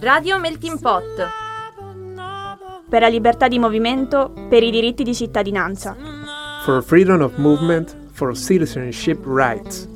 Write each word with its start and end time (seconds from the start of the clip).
Radio 0.00 0.38
Melting 0.38 0.78
Pot. 0.78 1.02
Per 2.88 3.00
la 3.00 3.08
libertà 3.08 3.48
di 3.48 3.58
movimento, 3.58 4.32
per 4.48 4.62
i 4.62 4.70
diritti 4.70 5.02
di 5.02 5.12
cittadinanza. 5.14 5.96
For 6.64 6.80
freedom 6.84 7.22
of 7.22 7.36
movement, 7.38 7.96
for 8.12 8.36
citizenship 8.36 9.24
rights. 9.26 9.88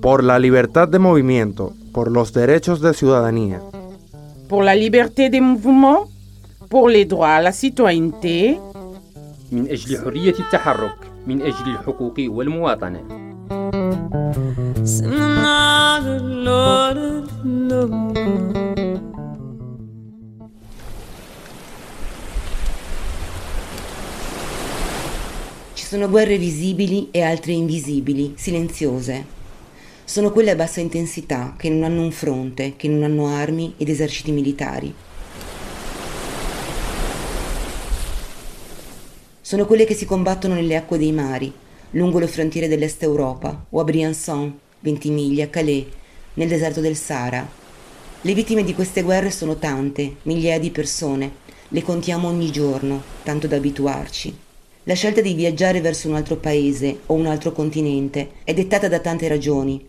Por 0.00 0.22
la 0.22 0.38
libertad 0.38 0.88
de 0.88 0.98
movimiento, 0.98 1.72
por 1.92 2.10
los 2.10 2.34
derechos 2.34 2.82
de 2.82 2.92
ciudadanía. 2.92 3.62
Pour 4.46 4.62
la 4.62 4.74
liberté 4.74 5.30
des 5.30 5.40
mouvements, 5.40 6.10
pour 6.68 6.90
les 6.90 7.06
droits 7.06 7.36
à 7.36 7.40
la 7.40 7.52
citoyenneté. 7.52 8.60
من 9.52 9.68
أجل 9.70 9.98
حرية 10.04 10.34
التحرك 10.38 11.07
من 11.28 11.42
أجل 11.42 11.70
الحقوق 11.70 12.14
والمواطنة 12.18 13.24
Ci 25.74 25.84
sono 25.84 26.08
guerre 26.08 26.38
visibili 26.38 27.08
e 27.10 27.22
altre 27.22 27.52
invisibili, 27.52 28.32
silenziose. 28.36 29.24
Sono 30.04 30.32
quelle 30.32 30.50
a 30.50 30.54
bassa 30.54 30.80
intensità, 30.80 31.54
che 31.56 31.68
non 31.68 31.84
hanno 31.84 32.02
un 32.02 32.10
fronte, 32.10 32.76
che 32.76 32.88
non 32.88 33.02
hanno 33.02 33.26
armi 33.28 33.74
ed 33.76 33.88
eserciti 33.88 34.32
militari. 34.32 34.94
Sono 39.49 39.65
quelle 39.65 39.83
che 39.83 39.95
si 39.95 40.05
combattono 40.05 40.53
nelle 40.53 40.75
acque 40.75 40.99
dei 40.99 41.11
mari, 41.11 41.51
lungo 41.93 42.19
le 42.19 42.27
frontiere 42.27 42.67
dell'Est 42.67 43.01
Europa 43.01 43.65
o 43.67 43.79
a 43.79 43.83
Briançon, 43.83 44.59
Ventimiglia, 44.81 45.49
Calais, 45.49 45.87
nel 46.35 46.47
deserto 46.47 46.81
del 46.81 46.95
Sahara. 46.95 47.49
Le 48.21 48.33
vittime 48.35 48.63
di 48.63 48.75
queste 48.75 49.01
guerre 49.01 49.31
sono 49.31 49.55
tante, 49.55 50.17
migliaia 50.21 50.59
di 50.59 50.69
persone, 50.69 51.31
le 51.67 51.81
contiamo 51.81 52.27
ogni 52.27 52.51
giorno, 52.51 53.01
tanto 53.23 53.47
da 53.47 53.55
abituarci. 53.55 54.37
La 54.83 54.93
scelta 54.93 55.19
di 55.19 55.33
viaggiare 55.33 55.81
verso 55.81 56.07
un 56.07 56.13
altro 56.13 56.35
paese 56.35 56.99
o 57.07 57.15
un 57.15 57.25
altro 57.25 57.51
continente 57.51 58.33
è 58.43 58.53
dettata 58.53 58.87
da 58.87 58.99
tante 58.99 59.27
ragioni. 59.27 59.83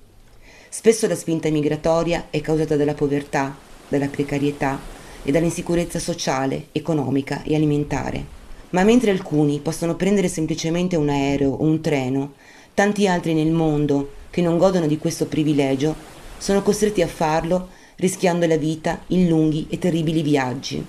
Spesso 0.71 1.07
la 1.07 1.15
spinta 1.15 1.51
migratoria 1.51 2.29
è 2.31 2.41
causata 2.41 2.77
dalla 2.77 2.95
povertà, 2.95 3.55
dalla 3.89 4.09
precarietà 4.09 4.81
e 5.23 5.31
dall'insicurezza 5.31 5.99
sociale, 5.99 6.69
economica 6.73 7.43
e 7.43 7.55
alimentare. 7.55 8.40
Ma 8.71 8.85
mentre 8.85 9.11
alcuni 9.11 9.59
possono 9.59 9.97
prendere 9.97 10.29
semplicemente 10.29 10.97
un 10.97 11.09
aereo 11.09 11.51
o 11.51 11.65
un 11.65 11.81
treno, 11.81 12.35
tanti 12.73 13.09
altri 13.09 13.35
nel 13.35 13.51
mondo 13.51 14.13
che 14.31 14.43
non 14.43 14.59
godono 14.59 14.87
di 14.87 14.97
questo 14.97 15.27
privilegio 15.27 15.95
sono 16.39 16.63
costretti 16.63 17.03
a 17.03 17.09
farlo 17.09 17.69
rischiando 17.97 18.47
la 18.47 18.57
vita 18.57 19.03
in 19.09 19.29
lunghi 19.29 19.67
e 19.69 19.79
terribili 19.79 20.23
viaggi. 20.23 20.87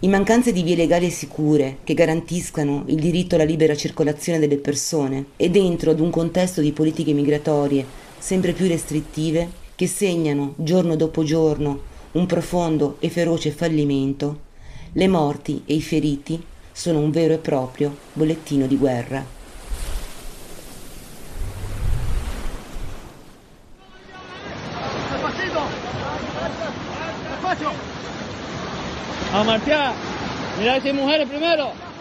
In 0.00 0.10
mancanza 0.10 0.50
di 0.50 0.62
vie 0.62 0.76
legali 0.76 1.06
e 1.06 1.10
sicure 1.10 1.78
che 1.82 1.94
garantiscano 1.94 2.84
il 2.88 2.96
diritto 2.96 3.36
alla 3.36 3.44
libera 3.44 3.74
circolazione 3.74 4.38
delle 4.38 4.58
persone 4.58 5.24
e 5.36 5.48
dentro 5.48 5.92
ad 5.92 6.00
un 6.00 6.10
contesto 6.10 6.60
di 6.60 6.72
politiche 6.72 7.14
migratorie 7.14 7.86
sempre 8.18 8.52
più 8.52 8.68
restrittive 8.68 9.48
che 9.74 9.86
segnano 9.86 10.52
giorno 10.58 10.94
dopo 10.94 11.24
giorno 11.24 11.92
un 12.14 12.26
profondo 12.26 12.96
e 13.00 13.08
feroce 13.10 13.50
fallimento, 13.50 14.40
le 14.92 15.08
morti 15.08 15.62
e 15.66 15.74
i 15.74 15.82
feriti 15.82 16.42
sono 16.70 16.98
un 17.00 17.10
vero 17.10 17.34
e 17.34 17.38
proprio 17.38 17.96
bollettino 18.12 18.66
di 18.66 18.76
guerra. 18.76 19.42
A 29.32 29.42
marchar, 29.42 29.94
mira 30.58 30.74
a 30.74 30.92
mujeres 30.92 31.26
primero. 31.26 31.93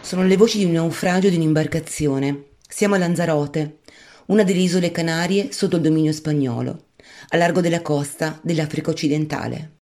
Sono 0.00 0.22
le 0.24 0.36
voci 0.36 0.58
di 0.58 0.64
un 0.64 0.72
naufragio 0.72 1.28
di 1.28 1.36
un'imbarcazione. 1.36 2.44
Siamo 2.68 2.94
a 2.94 2.98
Lanzarote, 2.98 3.78
una 4.26 4.44
delle 4.44 4.60
isole 4.60 4.90
Canarie 4.90 5.50
sotto 5.50 5.76
il 5.76 5.82
dominio 5.82 6.12
spagnolo, 6.12 6.88
a 7.30 7.36
largo 7.36 7.60
della 7.60 7.82
costa 7.82 8.38
dell'Africa 8.42 8.90
occidentale. 8.90 9.78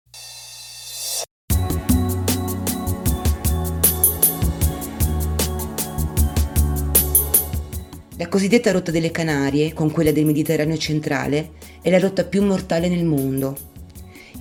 La 8.16 8.28
cosiddetta 8.28 8.70
rotta 8.70 8.92
delle 8.92 9.10
Canarie, 9.10 9.72
con 9.72 9.90
quella 9.90 10.12
del 10.12 10.24
Mediterraneo 10.24 10.76
centrale, 10.76 11.52
è 11.82 11.90
la 11.90 11.98
rotta 11.98 12.24
più 12.24 12.44
mortale 12.44 12.88
nel 12.88 13.04
mondo. 13.04 13.71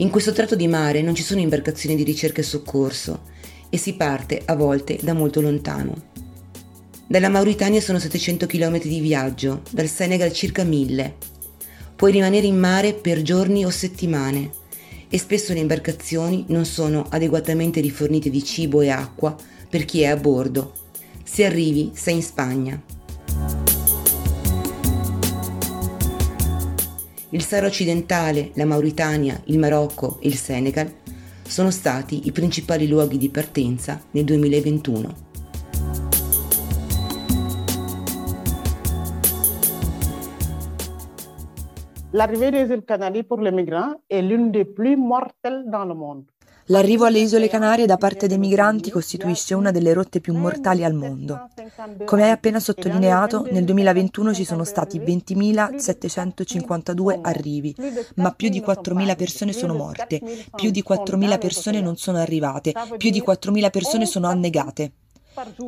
In 0.02 0.10
questo 0.10 0.32
tratto 0.32 0.56
di 0.56 0.68
mare 0.68 1.04
non 1.04 1.14
ci 1.14 1.22
sono 1.22 1.42
imbarcazioni 1.42 1.96
di 1.96 2.02
ricerca 2.02 2.42
e 2.42 2.44
soccorso 2.44 3.22
e 3.70 3.78
si 3.78 3.94
parte 3.94 4.42
a 4.44 4.56
volte 4.56 4.98
da 5.00 5.14
molto 5.14 5.42
lontano. 5.42 6.10
Dalla 7.06 7.30
Mauritania 7.30 7.80
sono 7.82 8.00
700 8.00 8.48
km 8.48 8.82
di 8.82 9.00
viaggio, 9.00 9.62
dal 9.70 9.88
Senegal 9.88 10.34
circa 10.34 10.64
1000. 10.64 11.16
Puoi 11.96 12.14
rimanere 12.14 12.48
in 12.48 12.58
mare 12.58 12.94
per 12.94 13.22
giorni 13.22 13.64
o 13.64 13.70
settimane 13.70 14.50
e 15.08 15.20
spesso 15.20 15.54
le 15.54 15.60
imbarcazioni 15.60 16.46
non 16.48 16.66
sono 16.66 17.06
adeguatamente 17.08 17.80
rifornite 17.80 18.32
di 18.32 18.44
cibo 18.44 18.82
e 18.82 18.90
acqua 18.90 19.36
per 19.70 19.86
chi 19.86 20.02
è 20.02 20.08
a 20.08 20.18
bordo. 20.18 20.74
Se 21.24 21.46
arrivi 21.46 21.92
sei 21.94 22.16
in 22.16 22.24
Spagna. 22.24 22.82
Il 27.34 27.42
Sahara 27.44 27.68
occidentale, 27.68 28.52
la 28.56 28.66
Mauritania, 28.66 29.40
il 29.46 29.58
Marocco 29.58 30.18
e 30.20 30.28
il 30.28 30.36
Senegal 30.36 30.92
sono 31.48 31.72
stati 31.72 32.28
i 32.28 32.34
principali 32.34 32.90
luoghi 32.90 33.18
di 33.18 33.30
partenza 33.30 34.02
nel 34.12 34.26
2021. 34.26 35.14
L'arrivée 42.12 42.52
des 42.52 42.70
îles 42.70 42.84
Canaries 42.84 43.24
pour 43.24 43.40
les 43.40 43.54
migrants 43.54 44.02
est 44.10 44.22
l'une 44.22 44.52
des 44.52 44.66
plus 44.66 44.98
mortelles 44.98 45.64
dans 45.68 45.86
le 45.86 45.94
monde. 45.94 46.26
L'arrivo 46.72 47.04
alle 47.04 47.20
isole 47.20 47.50
Canarie 47.50 47.86
da 47.86 47.98
parte 47.98 48.28
dei 48.28 48.38
migranti 48.38 48.92
costituisce 48.92 49.54
una 49.54 49.72
delle 49.72 49.92
rotte 49.92 50.22
più 50.22 50.34
mortali 50.34 50.86
al 50.86 50.94
mondo. 50.94 51.50
Come 52.06 52.24
hai 52.24 52.30
appena 52.30 52.62
sottolineato, 52.62 53.46
nel 53.52 53.66
2021 53.66 54.34
ci 54.34 54.46
sono 54.46 54.64
stati 54.64 54.98
20.752 54.98 57.20
arrivi, 57.22 57.76
ma 58.16 58.32
più 58.32 58.48
di 58.48 58.62
4.000 58.62 59.18
persone 59.18 59.52
sono 59.52 59.74
morte, 59.74 60.22
più 60.56 60.72
di 60.72 60.82
4.000 60.88 61.40
persone 61.40 61.82
non 61.82 61.98
sono 61.98 62.20
arrivate, 62.20 62.74
più 62.96 63.10
di 63.10 63.22
4.000 63.22 63.70
persone 63.70 64.06
sono 64.06 64.28
annegate. 64.28 64.94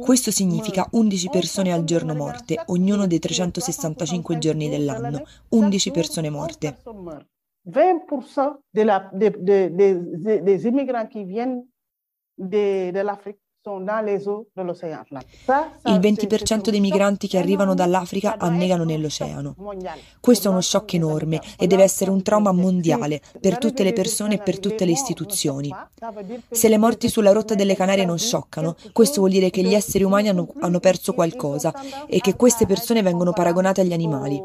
Questo 0.01 0.31
significa 0.31 0.87
11 0.89 1.29
persone 1.29 1.73
al 1.73 1.83
giorno 1.83 2.15
morte, 2.15 2.63
ognuno 2.67 3.07
dei 3.07 3.19
365 3.19 4.37
giorni 4.37 4.69
dell'anno, 4.69 5.25
11 5.49 5.91
persone 5.91 6.29
morte. 6.29 6.77
20% 7.65 8.57
de 8.73 8.81
la, 8.81 9.09
de, 9.13 9.29
de, 9.29 9.69
de, 9.69 10.39
des 10.39 10.67
immigrants 10.67 11.07
qui 11.07 11.23
viennent 11.25 11.65
de 12.37 12.99
l'Afrique 12.99 13.39
il 15.85 15.99
20% 15.99 16.69
dei 16.69 16.81
migranti 16.81 17.27
che 17.29 17.37
arrivano 17.37 17.73
dall'Africa 17.73 18.35
annegano 18.37 18.83
nell'oceano. 18.83 19.55
Questo 20.19 20.47
è 20.49 20.51
uno 20.51 20.59
shock 20.59 20.95
enorme 20.95 21.41
e 21.57 21.65
deve 21.65 21.83
essere 21.83 22.11
un 22.11 22.21
trauma 22.21 22.51
mondiale 22.51 23.21
per 23.39 23.57
tutte 23.57 23.83
le 23.83 23.93
persone 23.93 24.35
e 24.35 24.39
per 24.39 24.59
tutte 24.59 24.83
le 24.83 24.91
istituzioni. 24.91 25.73
Se 26.49 26.67
le 26.67 26.77
morti 26.77 27.07
sulla 27.07 27.31
rotta 27.31 27.55
delle 27.55 27.75
Canarie 27.75 28.03
non 28.03 28.19
scioccano, 28.19 28.75
questo 28.91 29.19
vuol 29.21 29.31
dire 29.31 29.49
che 29.49 29.63
gli 29.63 29.73
esseri 29.73 30.03
umani 30.03 30.27
hanno, 30.27 30.47
hanno 30.59 30.79
perso 30.79 31.13
qualcosa 31.13 31.73
e 32.07 32.19
che 32.19 32.35
queste 32.35 32.65
persone 32.65 33.01
vengono 33.01 33.31
paragonate 33.31 33.79
agli 33.79 33.93
animali. 33.93 34.41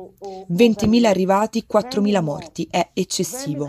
20.000 0.52 1.04
arrivati, 1.06 1.66
4.000 1.70 2.22
morti, 2.22 2.68
è 2.70 2.90
eccessivo. 2.92 3.68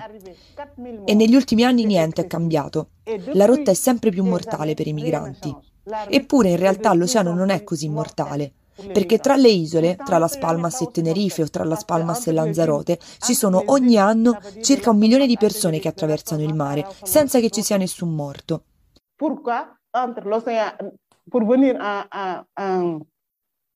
E 1.05 1.13
negli 1.13 1.35
ultimi 1.35 1.63
anni 1.63 1.85
niente 1.85 2.21
è 2.21 2.27
cambiato. 2.27 2.89
La 3.33 3.45
rotta 3.45 3.71
è 3.71 3.73
sempre 3.73 4.11
più 4.11 4.23
mortale 4.23 4.73
per 4.73 4.85
i 4.85 4.93
migranti. 4.93 5.38
Eppure 6.07 6.49
in 6.49 6.57
realtà 6.57 6.93
l'oceano 6.93 7.33
non 7.33 7.49
è 7.49 7.63
così 7.63 7.89
mortale, 7.89 8.53
perché 8.93 9.17
tra 9.17 9.35
le 9.35 9.49
isole, 9.49 9.95
tra 9.95 10.17
Las 10.17 10.37
Palmas 10.37 10.81
e 10.81 10.91
Tenerife 10.91 11.41
o 11.41 11.49
tra 11.49 11.63
Las 11.63 11.83
Palmas 11.83 12.27
e 12.27 12.31
Lanzarote, 12.31 12.99
ci 13.19 13.33
sono 13.33 13.63
ogni 13.67 13.97
anno 13.97 14.39
circa 14.61 14.91
un 14.91 14.97
milione 14.97 15.27
di 15.27 15.37
persone 15.37 15.79
che 15.79 15.87
attraversano 15.87 16.41
il 16.43 16.53
mare, 16.53 16.87
senza 17.03 17.39
che 17.39 17.49
ci 17.49 17.61
sia 17.61 17.77
nessun 17.77 18.13
morto. 18.13 18.63
Pour 19.17 19.41
venir 21.45 21.75
à, 21.79 22.07
à, 22.09 22.45
à, 22.55 22.81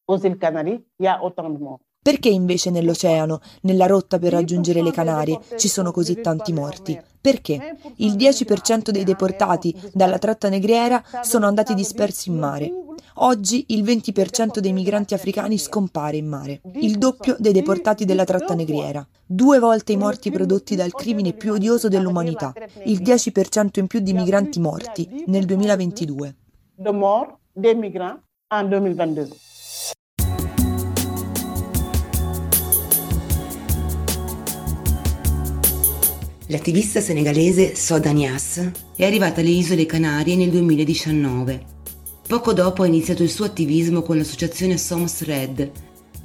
aux 0.08 0.24
îles 0.24 0.40
Canaries, 0.40 0.82
il 0.98 1.06
y 1.06 1.08
a 1.08 1.24
autant 1.24 1.50
de 1.50 1.60
morts. 1.60 1.83
Perché 2.04 2.28
invece 2.28 2.70
nell'oceano, 2.70 3.40
nella 3.62 3.86
rotta 3.86 4.20
per 4.20 4.34
raggiungere 4.34 4.82
le 4.82 4.92
Canarie, 4.92 5.40
ci 5.56 5.70
sono 5.70 5.94
così 5.94 6.20
tanti 6.20 6.52
morti? 6.52 7.00
Perché? 7.22 7.78
Il 7.96 8.16
10% 8.16 8.90
dei 8.90 9.06
deportati 9.06 9.74
dalla 9.94 10.20
tratta 10.20 10.50
negriera 10.50 11.02
sono 11.22 11.48
andati 11.48 11.74
dispersi 11.74 12.28
in 12.28 12.38
mare. 12.38 12.70
Oggi 13.18 13.68
il 13.70 13.84
20% 13.84 14.60
dei 14.60 14.74
migranti 14.74 15.14
africani 15.14 15.58
scompare 15.58 16.18
in 16.18 16.28
mare, 16.28 16.60
il 16.82 16.98
doppio 16.98 17.38
dei 17.40 17.54
deportati 17.54 18.04
della 18.04 18.26
tratta 18.26 18.54
negriera. 18.54 19.08
Due 19.26 19.60
volte 19.60 19.94
i 19.94 19.98
morti 19.98 20.30
prodotti 20.30 20.76
dal 20.76 20.92
crimine 20.92 21.32
più 21.32 21.54
odioso 21.54 21.88
dell'umanità, 21.88 22.52
il 22.84 23.02
10% 23.02 23.80
in 23.80 23.88
più 23.88 24.00
di 24.00 24.12
migranti 24.12 24.60
morti 24.60 25.24
nel 25.28 25.46
2022. 25.46 26.36
De 26.76 26.92
morts 26.92 27.38
des 27.54 27.76
migrants 27.76 28.20
en 28.50 28.68
2022. 28.68 29.53
L'attivista 36.54 37.02
senegalese 37.02 37.74
Soda 37.74 38.12
Niass 38.12 38.70
è 38.96 39.06
arrivata 39.06 39.42
alle 39.42 39.50
isole 39.50 39.88
Canarie 39.88 40.36
nel 40.36 40.52
2019. 40.52 41.66
Poco 42.28 42.54
dopo 42.54 42.84
ha 42.84 42.86
iniziato 42.86 43.24
il 43.24 43.32
suo 43.32 43.46
attivismo 43.46 44.04
con 44.04 44.18
l'associazione 44.18 44.78
Soms 44.78 45.24
Red, 45.24 45.72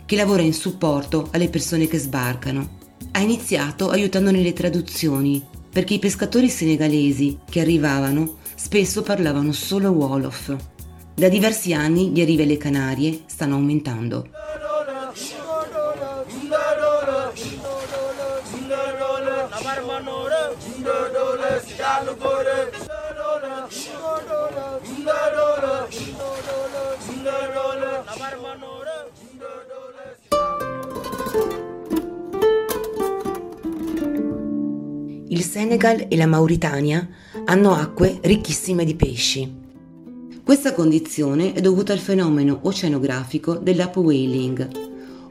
che 0.04 0.16
lavora 0.16 0.42
in 0.42 0.52
supporto 0.52 1.28
alle 1.30 1.48
persone 1.48 1.86
che 1.86 1.96
sbarcano. 1.96 2.76
Ha 3.12 3.20
iniziato 3.20 3.88
aiutando 3.88 4.30
nelle 4.30 4.52
traduzioni, 4.52 5.42
perché 5.72 5.94
i 5.94 5.98
pescatori 5.98 6.50
senegalesi 6.50 7.38
che 7.48 7.62
arrivavano 7.62 8.36
spesso 8.54 9.00
parlavano 9.00 9.52
solo 9.52 9.88
Wolof. 9.88 10.54
Da 11.14 11.31
diversi 11.31 11.72
anni 11.72 12.10
gli 12.10 12.20
arrivi 12.20 12.42
alle 12.42 12.58
Canarie 12.58 13.22
stanno 13.24 13.54
aumentando. 13.54 14.28
Senegal 35.48 36.08
e 36.10 36.16
la 36.18 36.26
Mauritania 36.26 37.08
hanno 37.46 37.72
acque 37.72 38.18
ricchissime 38.20 38.84
di 38.84 38.94
pesci. 38.94 39.50
Questa 40.44 40.74
condizione 40.74 41.54
è 41.54 41.62
dovuta 41.62 41.94
al 41.94 42.00
fenomeno 42.00 42.58
oceanografico 42.64 43.54
dell'upwelling, 43.54 44.68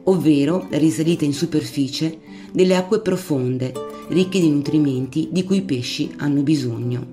ovvero 0.06 0.66
la 0.72 0.80
risalita 0.80 1.24
in 1.24 1.34
superficie 1.34 2.18
delle 2.52 2.76
acque 2.76 3.02
profonde, 3.02 3.72
ricche 4.08 4.40
di 4.40 4.50
nutrimenti 4.50 5.30
di 5.32 5.44
cui 5.44 5.58
i 5.58 5.62
pesci 5.62 6.12
hanno 6.18 6.42
bisogno. 6.42 7.06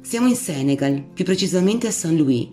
Siamo 0.00 0.26
in 0.26 0.34
Senegal, 0.34 1.04
più 1.14 1.24
precisamente 1.24 1.86
a 1.86 1.92
Saint 1.92 2.18
Louis, 2.18 2.48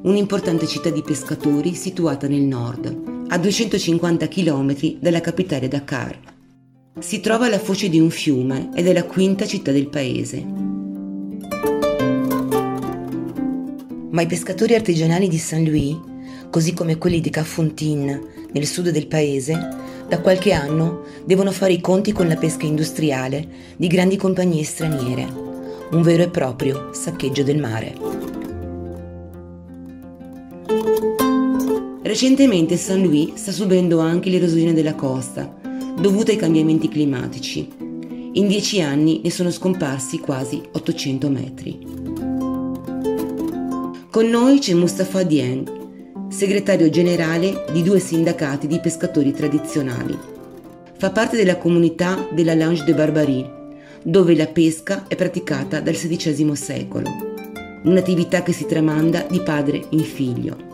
un'importante 0.00 0.66
città 0.66 0.88
di 0.88 1.02
pescatori 1.02 1.74
situata 1.74 2.26
nel 2.26 2.44
nord, 2.44 3.16
a 3.30 3.36
250 3.36 4.26
km 4.26 4.96
dalla 5.00 5.20
capitale 5.20 5.68
Dakar. 5.68 6.18
Si 6.98 7.20
trova 7.20 7.46
alla 7.46 7.58
foce 7.58 7.90
di 7.90 8.00
un 8.00 8.08
fiume 8.08 8.70
ed 8.74 8.86
è 8.86 8.92
la 8.92 9.04
quinta 9.04 9.46
città 9.46 9.70
del 9.70 9.88
paese. 9.88 10.44
Ma 14.10 14.22
i 14.22 14.26
pescatori 14.26 14.74
artigianali 14.74 15.28
di 15.28 15.36
Saint 15.36 15.68
Louis, 15.68 15.96
così 16.48 16.72
come 16.72 16.96
quelli 16.96 17.20
di 17.20 17.28
Cafontin, 17.28 18.20
nel 18.50 18.66
sud 18.66 18.88
del 18.88 19.06
paese, 19.06 19.76
da 20.08 20.20
qualche 20.20 20.52
anno 20.52 21.02
devono 21.26 21.52
fare 21.52 21.74
i 21.74 21.82
conti 21.82 22.12
con 22.12 22.28
la 22.28 22.36
pesca 22.36 22.64
industriale 22.64 23.46
di 23.76 23.88
grandi 23.88 24.16
compagnie 24.16 24.64
straniere, 24.64 25.26
un 25.90 26.00
vero 26.00 26.22
e 26.22 26.30
proprio 26.30 26.94
saccheggio 26.94 27.42
del 27.42 27.58
mare. 27.58 28.37
Recentemente 32.08 32.78
San 32.78 33.02
Louis 33.02 33.34
sta 33.34 33.52
subendo 33.52 33.98
anche 33.98 34.30
l'erosione 34.30 34.72
della 34.72 34.94
costa, 34.94 35.60
dovuta 36.00 36.30
ai 36.30 36.38
cambiamenti 36.38 36.88
climatici. 36.88 37.68
In 38.32 38.48
dieci 38.48 38.80
anni 38.80 39.20
ne 39.22 39.30
sono 39.30 39.50
scomparsi 39.50 40.18
quasi 40.18 40.58
800 40.72 41.28
metri. 41.28 41.78
Con 44.10 44.26
noi 44.26 44.58
c'è 44.58 44.72
Mustafa 44.72 45.22
Dieng, 45.22 46.30
segretario 46.30 46.88
generale 46.88 47.66
di 47.72 47.82
due 47.82 47.98
sindacati 47.98 48.66
di 48.66 48.80
pescatori 48.80 49.34
tradizionali. 49.34 50.16
Fa 50.96 51.10
parte 51.10 51.36
della 51.36 51.58
comunità 51.58 52.26
della 52.32 52.54
Lange 52.54 52.84
de 52.84 52.94
Barbarie, 52.94 53.50
dove 54.02 54.34
la 54.34 54.46
pesca 54.46 55.04
è 55.08 55.14
praticata 55.14 55.80
dal 55.80 55.92
XVI 55.92 56.56
secolo, 56.56 57.10
un'attività 57.82 58.42
che 58.42 58.54
si 58.54 58.64
tramanda 58.64 59.26
di 59.28 59.42
padre 59.42 59.84
in 59.90 60.04
figlio. 60.04 60.67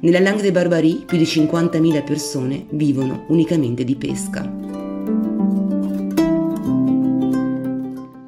Nella 0.00 0.20
Langue 0.20 0.42
de 0.42 0.52
Barbarie 0.52 1.04
più 1.06 1.16
di 1.16 1.24
50.000 1.24 2.04
persone 2.04 2.66
vivono 2.70 3.24
unicamente 3.28 3.82
di 3.82 3.96
pesca. 3.96 4.42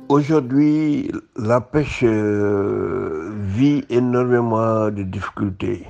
Aujourd'hui, 0.06 1.10
la 1.36 1.60
pêche 1.60 2.04
euh, 2.04 3.30
vit 3.54 3.84
énormément 3.90 4.90
de 4.90 5.02
difficultés 5.02 5.84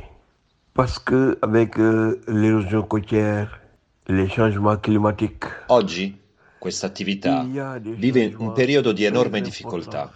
parce 0.75 0.99
que 0.99 1.39
avec 1.43 1.79
euh, 1.79 2.21
l'érosion 2.27 2.83
côtière, 2.83 3.61
les 4.09 4.29
changements 4.29 4.77
climatiques. 4.77 5.45
Oggi 5.69 6.17
questa 6.59 6.89
attività 6.89 7.47
vive 7.81 8.35
un 8.37 8.53
periodo 8.53 8.91
di 8.91 9.05
enorme 9.05 9.41
difficoltà 9.41 10.13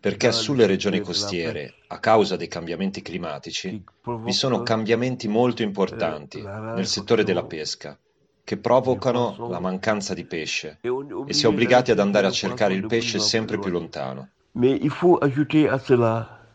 perché 0.00 0.32
sulle 0.32 0.66
regioni 0.66 1.00
costiere, 1.00 1.74
a 1.88 1.98
causa 1.98 2.36
dei 2.36 2.48
cambiamenti 2.48 3.02
climatici, 3.02 3.82
vi 4.24 4.32
sono 4.32 4.62
cambiamenti 4.62 5.28
molto 5.28 5.62
importanti 5.62 6.40
nel 6.40 6.86
settore 6.86 7.24
della 7.24 7.44
pesca 7.44 7.98
che 8.44 8.56
provocano 8.56 9.48
la 9.50 9.60
mancanza 9.60 10.14
di 10.14 10.24
pesce 10.24 10.78
e 10.80 11.32
si 11.34 11.44
è 11.44 11.48
obbligati 11.48 11.90
ad 11.90 11.98
andare 11.98 12.26
a 12.26 12.30
cercare 12.30 12.74
il 12.74 12.86
pesce 12.86 13.18
sempre 13.18 13.58
più 13.58 13.70
lontano. 13.70 14.30
Ma 14.52 14.68
il 14.68 14.90
faut 14.90 15.22
ajouter 15.22 15.70
à 15.70 15.78
cela 15.78 16.46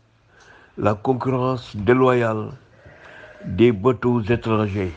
la 0.74 0.94
concurrence 0.96 1.76
déloyale 1.76 2.50
des 3.44 3.72
bateaux 3.72 4.28
étrangers. 4.28 4.92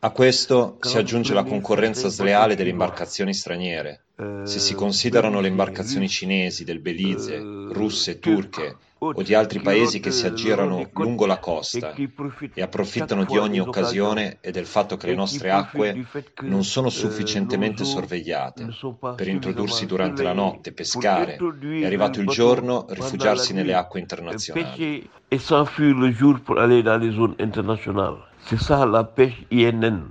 A 0.00 0.10
questo 0.10 0.76
si 0.80 0.98
aggiunge 0.98 1.32
la 1.32 1.44
concorrenza 1.44 2.08
sleale 2.08 2.54
delle 2.54 2.70
imbarcazioni 2.70 3.32
straniere. 3.32 4.07
Se 4.18 4.58
si 4.58 4.74
considerano 4.74 5.38
le 5.38 5.46
imbarcazioni 5.46 6.08
cinesi, 6.08 6.64
del 6.64 6.80
Belize, 6.80 7.38
russe, 7.38 8.18
turche 8.18 8.76
o 8.98 9.22
di 9.22 9.32
altri 9.32 9.60
paesi 9.60 10.00
che 10.00 10.10
si 10.10 10.26
aggirano 10.26 10.90
lungo 10.94 11.24
la 11.24 11.38
costa 11.38 11.94
e 11.94 12.60
approfittano 12.60 13.22
di 13.22 13.38
ogni 13.38 13.60
occasione 13.60 14.38
e 14.40 14.50
del 14.50 14.66
fatto 14.66 14.96
che 14.96 15.06
le 15.06 15.14
nostre 15.14 15.52
acque 15.52 16.04
non 16.40 16.64
sono 16.64 16.88
sufficientemente 16.88 17.84
sorvegliate 17.84 18.70
per 19.14 19.28
introdursi 19.28 19.86
durante 19.86 20.24
la 20.24 20.32
notte, 20.32 20.72
pescare 20.72 21.36
e 21.36 21.86
arrivato 21.86 22.18
il 22.18 22.26
giorno 22.26 22.86
rifugiarsi 22.88 23.52
nelle 23.52 23.74
acque 23.74 24.00
internazionali. 24.00 25.08
Et 25.30 25.38
s'enfuir 25.38 25.94
le 25.94 26.10
jour 26.10 26.40
pour 26.40 26.58
aller 26.58 26.82
dans 26.82 26.98
les 27.00 27.12
zones 27.12 27.36
internationales. 27.38 28.16
C'est 28.46 28.58
ça 28.58 28.84
la 28.84 29.04
pêche 29.04 29.44
INN. 29.52 30.10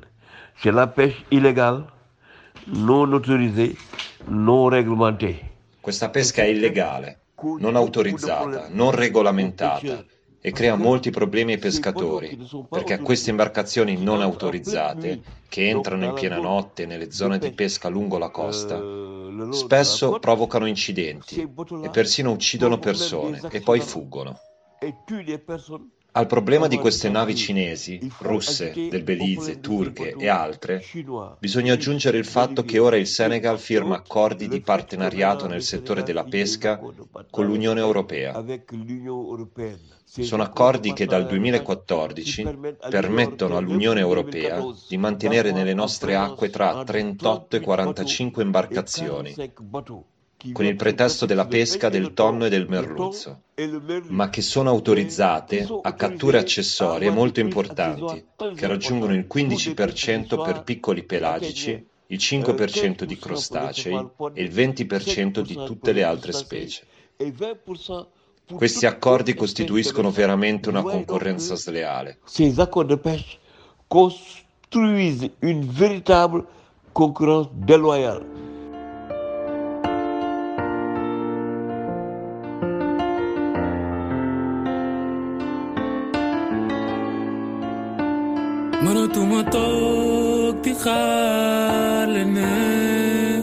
C'est 0.56 0.72
la 0.72 0.88
pêche 0.88 1.26
illégale, 1.30 1.88
non 2.70 3.14
autorisée, 3.14 3.76
non 4.26 4.70
réglementée. 4.70 5.56
Questa 5.80 6.10
pesca 6.10 6.42
è 6.44 6.48
illegale, 6.48 7.22
non 7.60 7.76
autorizzata, 7.76 8.68
non 8.70 8.92
regolamentata 8.92 10.06
e 10.40 10.52
crea 10.52 10.76
molti 10.76 11.10
problemi 11.12 11.54
ai 11.54 11.60
pescatori, 11.60 12.38
perché 12.70 12.94
a 12.94 13.00
queste 13.00 13.30
imbarcazioni 13.30 14.02
non 14.02 14.22
autorizzate, 14.22 15.22
che 15.48 15.70
entrano 15.70 16.06
in 16.06 16.14
piena 16.14 16.38
notte 16.38 16.86
nelle 16.86 17.12
zone 17.12 17.38
di 17.38 17.52
pesca 17.52 17.90
lungo 17.90 18.18
la 18.18 18.30
costa, 18.30 18.82
spesso 19.52 20.20
provocano 20.20 20.66
incidenti 20.66 21.42
e 21.84 21.90
persino 21.90 22.32
uccidono 22.32 22.80
persone 22.80 23.42
e 23.50 23.62
poi 23.62 23.80
fuggono. 23.80 24.38
Al 26.18 26.26
problema 26.26 26.66
di 26.66 26.80
queste 26.80 27.10
navi 27.10 27.36
cinesi, 27.36 28.00
russe, 28.22 28.74
del 28.74 29.04
Belize, 29.04 29.60
turche 29.60 30.16
e 30.18 30.28
altre, 30.28 30.84
bisogna 31.38 31.74
aggiungere 31.74 32.18
il 32.18 32.26
fatto 32.26 32.64
che 32.64 32.80
ora 32.80 32.98
il 32.98 33.06
Senegal 33.06 33.60
firma 33.60 33.98
accordi 33.98 34.48
di 34.48 34.60
partenariato 34.62 35.46
nel 35.46 35.62
settore 35.62 36.02
della 36.02 36.24
pesca 36.24 36.80
con 37.30 37.46
l'Unione 37.46 37.82
Europea. 37.82 38.44
Sono 40.06 40.42
accordi 40.42 40.94
che 40.94 41.06
dal 41.06 41.28
2014 41.28 42.48
permettono 42.90 43.56
all'Unione 43.56 44.00
Europea 44.00 44.60
di 44.90 44.98
mantenere 44.98 45.52
nelle 45.52 45.76
nostre 45.76 46.16
acque 46.16 46.50
tra 46.50 46.84
38 46.84 47.58
e 47.58 47.60
45 47.60 48.42
imbarcazioni 48.42 49.36
con 50.52 50.66
il 50.66 50.76
pretesto 50.76 51.26
della 51.26 51.48
pesca 51.48 51.90
del 51.90 52.14
tonno 52.14 52.46
e 52.46 52.50
del 52.50 52.68
merluzzo, 52.70 53.42
ma 54.10 54.30
che 54.30 54.42
sono 54.42 54.70
autorizzate 54.70 55.68
a 55.82 55.94
catture 55.94 56.38
accessorie 56.38 57.10
molto 57.10 57.40
importanti, 57.40 58.24
che 58.56 58.68
raggiungono 58.68 59.14
il 59.14 59.26
15% 59.32 60.44
per 60.44 60.64
piccoli 60.64 61.04
pelagici, 61.04 61.86
il 62.10 62.18
5% 62.18 63.04
di 63.04 63.18
crostacei 63.18 63.96
e 64.34 64.44
il 64.44 64.52
20% 64.54 65.40
di 65.40 65.56
tutte 65.56 65.92
le 65.92 66.04
altre 66.04 66.32
specie. 66.32 66.86
Questi 68.54 68.86
accordi 68.86 69.34
costituiscono 69.34 70.10
veramente 70.12 70.70
una 70.70 70.82
concorrenza 70.82 71.56
sleale. 71.56 72.20
Ces 72.26 72.60
accords 72.60 72.88
de 72.88 72.96
pêche 72.98 73.40
construisent 73.90 75.30
une 75.42 75.66
véritable 75.66 76.46
concurrence 76.94 77.50
déloyale. 77.54 78.47
مرatu 88.88 89.22
ma 89.32 89.42
toog 89.54 90.56
di 90.64 90.72
xaar 90.84 92.06
leneen 92.16 93.42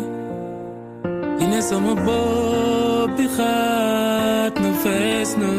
li 1.38 1.44
ne 1.52 1.60
sama 1.68 1.92
bopp 2.06 3.08
bi 3.16 3.26
xaat 3.36 4.52
na 4.62 4.70
fees 4.82 5.30
na 5.42 5.50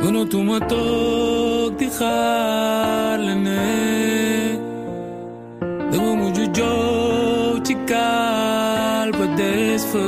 mënatu 0.00 0.38
ma 0.48 0.58
toog 0.72 1.70
di 1.80 1.88
xaar 1.98 3.16
leneen 3.26 4.56
dama 5.90 6.10
mujj 6.20 6.38
joow 6.56 7.52
ci 7.66 7.74
kaal 7.90 9.08
ba 9.18 9.26
des 9.38 9.82
fa 9.92 10.06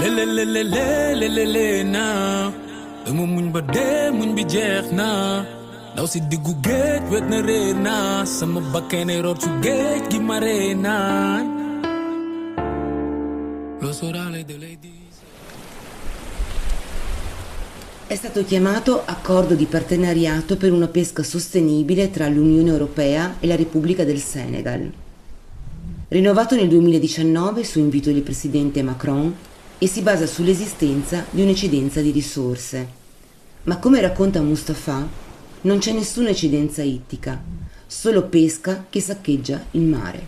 lelelelelelele 0.00 1.68
naa 1.94 2.50
dama 3.04 3.24
muñ 3.34 3.46
ba 3.54 3.60
dee 3.74 4.04
muñ 4.18 4.30
bi 4.36 4.42
jeex 4.52 4.86
naa 4.98 5.34
ndaw 5.92 6.06
si 6.08 6.20
diggu 6.24 6.56
géej 6.64 7.04
wet 7.12 7.26
na 7.28 7.38
réer 7.44 7.76
naa 7.76 8.24
sama 8.24 8.60
bakkene 8.72 9.20
root 9.20 9.38
su 9.44 9.50
géej 9.64 10.00
gi 10.10 10.18
ma 10.28 10.38
ree 10.44 10.74
naan 10.74 11.44
lo 13.80 13.92
sorale 13.92 14.44
de 14.44 14.56
lady 14.58 15.00
È 18.12 18.16
stato 18.16 18.44
chiamato 18.44 19.02
Accordo 19.06 19.54
di 19.54 19.64
partenariato 19.64 20.58
per 20.58 20.70
una 20.70 20.86
pesca 20.88 21.22
sostenibile 21.22 22.10
tra 22.10 22.28
l'Unione 22.28 22.68
Europea 22.68 23.36
e 23.40 23.46
la 23.46 23.56
Repubblica 23.56 24.04
del 24.04 24.18
Senegal. 24.18 24.92
Rinnovato 26.08 26.54
nel 26.54 26.68
2019 26.68 27.64
su 27.64 27.78
invito 27.78 28.12
del 28.12 28.20
presidente 28.20 28.82
Macron 28.82 29.34
e 29.78 29.86
si 29.86 30.02
basa 30.02 30.26
sull'esistenza 30.26 31.24
di 31.30 31.40
un'eccedenza 31.40 32.02
di 32.02 32.10
risorse. 32.10 32.86
Ma 33.62 33.78
come 33.78 34.02
racconta 34.02 34.42
Mustafa, 34.42 35.08
non 35.62 35.78
c'è 35.78 35.92
nessuna 35.92 36.30
eccedenza 36.30 36.82
ittica, 36.82 37.40
solo 37.86 38.24
pesca 38.24 38.86
che 38.88 39.00
saccheggia 39.00 39.64
il 39.72 39.82
mare. 39.82 40.26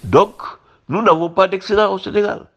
Donc, 0.00 0.58
nous 0.86 1.02
n'avons 1.02 1.30
pas 1.30 1.48
d'excédent 1.48 1.90
au 1.90 1.98
Sénégal. 1.98 2.48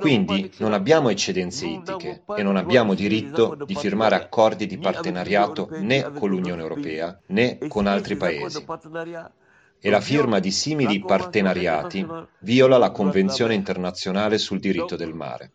Quindi 0.00 0.50
non 0.58 0.74
abbiamo 0.74 1.08
eccedenze 1.08 1.66
ittiche 1.66 2.22
e 2.36 2.42
non 2.42 2.56
abbiamo 2.56 2.94
diritto 2.94 3.56
di 3.64 3.74
firmare 3.74 4.16
accordi 4.16 4.66
di 4.66 4.76
partenariato 4.78 5.68
né 5.70 6.10
con 6.12 6.28
l'Unione 6.28 6.60
Europea 6.60 7.18
né 7.26 7.58
con 7.68 7.86
altri 7.86 8.16
paesi. 8.16 8.66
E 9.80 9.90
la 9.90 10.00
firma 10.00 10.40
di 10.40 10.50
simili 10.50 10.98
partenariati 11.00 12.06
viola 12.40 12.76
la 12.76 12.90
Convenzione 12.90 13.54
internazionale 13.54 14.36
sul 14.36 14.58
diritto 14.58 14.96
del 14.96 15.14
mare. 15.14 15.52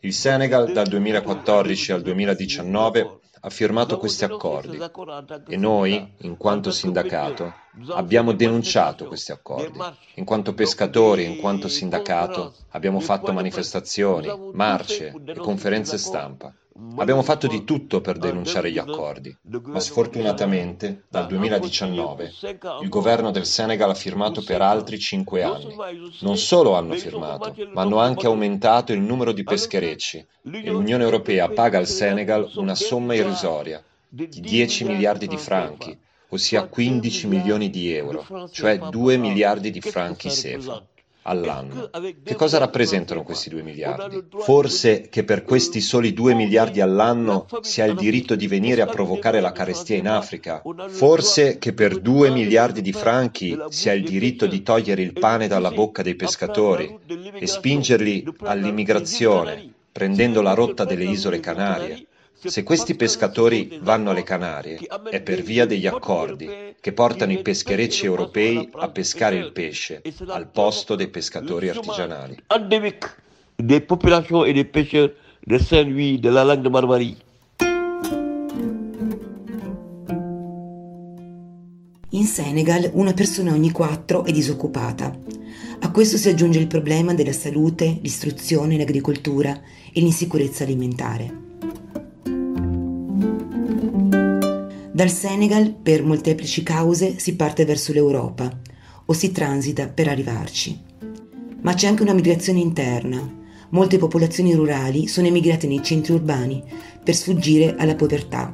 Il 0.00 0.12
Senegal 0.12 0.70
dal 0.72 0.86
2014 0.86 1.90
al 1.90 2.02
2019 2.02 3.18
ha 3.40 3.50
firmato 3.50 3.98
questi 3.98 4.24
accordi 4.24 4.78
e 5.48 5.56
noi, 5.56 6.14
in 6.18 6.36
quanto 6.36 6.70
sindacato, 6.70 7.52
abbiamo 7.90 8.32
denunciato 8.32 9.06
questi 9.06 9.32
accordi. 9.32 9.76
In 10.14 10.24
quanto 10.24 10.54
pescatori, 10.54 11.24
in 11.24 11.38
quanto 11.38 11.66
sindacato, 11.66 12.54
abbiamo 12.70 13.00
fatto 13.00 13.32
manifestazioni, 13.32 14.28
marce 14.52 15.12
e 15.24 15.34
conferenze 15.34 15.98
stampa. 15.98 16.54
Abbiamo 16.96 17.22
fatto 17.22 17.48
di 17.48 17.64
tutto 17.64 18.00
per 18.00 18.18
denunciare 18.18 18.70
gli 18.70 18.78
accordi, 18.78 19.36
ma 19.64 19.80
sfortunatamente 19.80 21.06
dal 21.08 21.26
2019 21.26 22.32
il 22.82 22.88
governo 22.88 23.32
del 23.32 23.46
Senegal 23.46 23.90
ha 23.90 23.94
firmato 23.94 24.44
per 24.44 24.62
altri 24.62 24.96
cinque 24.96 25.42
anni. 25.42 25.74
Non 26.20 26.36
solo 26.36 26.76
hanno 26.76 26.94
firmato, 26.94 27.52
ma 27.72 27.82
hanno 27.82 27.98
anche 27.98 28.26
aumentato 28.26 28.92
il 28.92 29.00
numero 29.00 29.32
di 29.32 29.42
pescherecci 29.42 30.18
e 30.18 30.70
l'Unione 30.70 31.02
Europea 31.02 31.48
paga 31.48 31.78
al 31.78 31.88
Senegal 31.88 32.48
una 32.54 32.76
somma 32.76 33.16
irrisoria 33.16 33.82
di 34.08 34.28
10 34.28 34.84
miliardi 34.84 35.26
di 35.26 35.36
franchi, 35.36 35.98
ossia 36.28 36.66
15 36.66 37.26
milioni 37.26 37.70
di 37.70 37.92
euro, 37.92 38.48
cioè 38.52 38.78
2 38.78 39.16
miliardi 39.16 39.72
di 39.72 39.80
franchi 39.80 40.30
SEFA 40.30 40.86
all'anno. 41.28 41.90
Che 42.24 42.34
cosa 42.34 42.58
rappresentano 42.58 43.22
questi 43.22 43.50
2 43.50 43.62
miliardi? 43.62 44.24
Forse 44.38 45.08
che 45.08 45.24
per 45.24 45.44
questi 45.44 45.80
soli 45.80 46.12
2 46.12 46.34
miliardi 46.34 46.80
all'anno 46.80 47.46
si 47.60 47.80
ha 47.80 47.84
il 47.84 47.94
diritto 47.94 48.34
di 48.34 48.46
venire 48.46 48.82
a 48.82 48.86
provocare 48.86 49.40
la 49.40 49.52
carestia 49.52 49.96
in 49.96 50.08
Africa? 50.08 50.62
Forse 50.88 51.58
che 51.58 51.72
per 51.74 52.00
2 52.00 52.30
miliardi 52.30 52.80
di 52.80 52.92
franchi 52.92 53.56
si 53.68 53.88
ha 53.88 53.92
il 53.92 54.04
diritto 54.04 54.46
di 54.46 54.62
togliere 54.62 55.02
il 55.02 55.12
pane 55.12 55.46
dalla 55.46 55.70
bocca 55.70 56.02
dei 56.02 56.16
pescatori 56.16 56.98
e 57.34 57.46
spingerli 57.46 58.24
all'immigrazione, 58.40 59.72
prendendo 59.92 60.42
la 60.42 60.54
rotta 60.54 60.84
delle 60.84 61.04
isole 61.04 61.40
Canarie? 61.40 62.07
Se 62.40 62.62
questi 62.62 62.94
pescatori 62.94 63.80
vanno 63.82 64.10
alle 64.10 64.22
Canarie 64.22 64.78
è 65.10 65.20
per 65.20 65.42
via 65.42 65.66
degli 65.66 65.88
accordi 65.88 66.48
che 66.80 66.92
portano 66.92 67.32
i 67.32 67.42
pescherecci 67.42 68.04
europei 68.04 68.68
a 68.74 68.88
pescare 68.90 69.34
il 69.34 69.50
pesce 69.50 70.02
al 70.28 70.46
posto 70.46 70.94
dei 70.94 71.08
pescatori 71.08 71.68
artigianali. 71.68 72.36
Endémique 72.46 73.10
des 73.56 73.80
populations 73.80 74.44
et 74.44 74.52
des 74.52 74.64
pêcheurs 74.64 75.10
de 75.48 75.58
Saint-Louis, 75.58 76.20
de 76.20 76.30
la 76.30 76.44
langue 76.44 76.62
de 76.62 76.68
Barbarie. 76.68 77.16
In 82.10 82.24
Senegal 82.24 82.88
una 82.94 83.14
persona 83.14 83.52
ogni 83.52 83.72
quattro 83.72 84.24
è 84.24 84.30
disoccupata. 84.30 85.12
A 85.80 85.90
questo 85.90 86.16
si 86.16 86.28
aggiunge 86.28 86.60
il 86.60 86.68
problema 86.68 87.14
della 87.14 87.32
salute, 87.32 87.98
l'istruzione, 88.00 88.76
l'agricoltura 88.76 89.60
e 89.92 90.00
l'insicurezza 90.00 90.62
alimentare. 90.62 91.46
Dal 94.98 95.12
Senegal, 95.12 95.72
per 95.80 96.02
molteplici 96.02 96.64
cause, 96.64 97.20
si 97.20 97.36
parte 97.36 97.64
verso 97.64 97.92
l'Europa 97.92 98.50
o 99.04 99.12
si 99.12 99.30
transita 99.30 99.86
per 99.86 100.08
arrivarci. 100.08 100.76
Ma 101.60 101.72
c'è 101.74 101.86
anche 101.86 102.02
una 102.02 102.14
migrazione 102.14 102.58
interna. 102.58 103.22
Molte 103.68 103.96
popolazioni 103.96 104.54
rurali 104.54 105.06
sono 105.06 105.28
emigrate 105.28 105.68
nei 105.68 105.84
centri 105.84 106.14
urbani 106.14 106.64
per 107.00 107.14
sfuggire 107.14 107.76
alla 107.78 107.94
povertà 107.94 108.52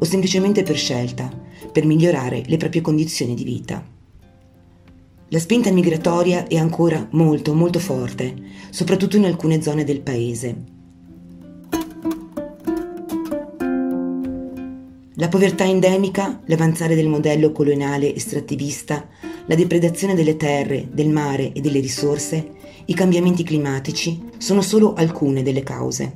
o 0.00 0.04
semplicemente 0.04 0.64
per 0.64 0.76
scelta, 0.76 1.30
per 1.70 1.86
migliorare 1.86 2.42
le 2.46 2.56
proprie 2.56 2.80
condizioni 2.80 3.36
di 3.36 3.44
vita. 3.44 3.80
La 5.28 5.38
spinta 5.38 5.70
migratoria 5.70 6.48
è 6.48 6.56
ancora 6.56 7.06
molto 7.12 7.54
molto 7.54 7.78
forte, 7.78 8.34
soprattutto 8.70 9.18
in 9.18 9.24
alcune 9.24 9.62
zone 9.62 9.84
del 9.84 10.00
paese. 10.00 10.74
La 15.18 15.28
povertà 15.28 15.64
endemica, 15.64 16.42
l'avanzare 16.44 16.94
del 16.94 17.08
modello 17.08 17.50
coloniale 17.50 18.14
estrattivista, 18.14 19.08
la 19.46 19.54
depredazione 19.54 20.14
delle 20.14 20.36
terre, 20.36 20.88
del 20.92 21.08
mare 21.08 21.52
e 21.54 21.62
delle 21.62 21.80
risorse, 21.80 22.50
i 22.84 22.92
cambiamenti 22.92 23.42
climatici 23.42 24.22
sono 24.36 24.60
solo 24.60 24.92
alcune 24.92 25.42
delle 25.42 25.62
cause. 25.62 26.12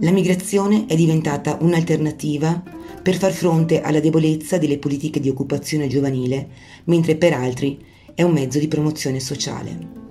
La 0.00 0.10
migrazione 0.10 0.84
è 0.84 0.94
diventata 0.94 1.56
un'alternativa 1.62 2.62
per 3.02 3.16
far 3.16 3.32
fronte 3.32 3.80
alla 3.80 4.00
debolezza 4.00 4.58
delle 4.58 4.76
politiche 4.76 5.20
di 5.20 5.30
occupazione 5.30 5.86
giovanile, 5.86 6.48
mentre 6.84 7.16
per 7.16 7.32
altri 7.32 7.82
è 8.14 8.22
un 8.24 8.32
mezzo 8.32 8.58
di 8.58 8.68
promozione 8.68 9.20
sociale. 9.20 10.07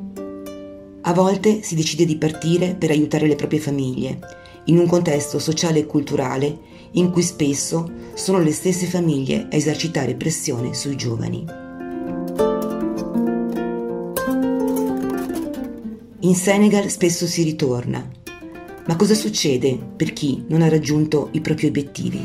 A 1.08 1.14
volte 1.14 1.62
si 1.64 1.74
decide 1.74 2.04
di 2.04 2.18
partire 2.18 2.76
per 2.76 2.90
aiutare 2.90 3.28
le 3.28 3.36
proprie 3.36 3.62
famiglie, 3.62 4.20
in 4.66 4.78
un 4.78 4.86
contesto 4.88 5.40
sociale 5.40 5.80
e 5.80 5.86
culturale 5.86 6.60
in 6.92 7.12
cui 7.12 7.22
spesso 7.22 7.90
sono 8.14 8.40
le 8.40 8.52
stesse 8.52 8.88
famiglie 8.88 9.48
a 9.50 9.56
esercitare 9.56 10.16
pressione 10.16 10.74
sui 10.74 10.98
giovani. 10.98 11.46
In 16.20 16.36
Senegal 16.36 16.90
spesso 16.90 17.26
si 17.26 17.44
ritorna, 17.44 18.06
ma 18.86 18.96
cosa 18.98 19.14
succede 19.14 19.80
per 19.96 20.12
chi 20.12 20.44
non 20.50 20.62
ha 20.62 20.68
raggiunto 20.68 21.30
i 21.32 21.40
propri 21.40 21.68
obiettivi? 21.68 22.20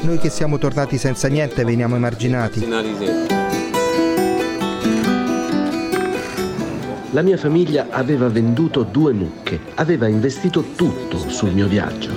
Noi 0.00 0.18
che 0.18 0.30
siamo 0.30 0.56
tornati 0.56 0.96
senza 0.96 1.28
niente 1.28 1.62
veniamo 1.62 1.96
emarginati. 1.96 3.43
La 7.14 7.22
mia 7.22 7.36
famiglia 7.36 7.86
aveva 7.90 8.26
venduto 8.28 8.82
due 8.82 9.12
mucche, 9.12 9.60
aveva 9.76 10.08
investito 10.08 10.64
tutto 10.74 11.16
sul 11.30 11.52
mio 11.52 11.68
viaggio. 11.68 12.10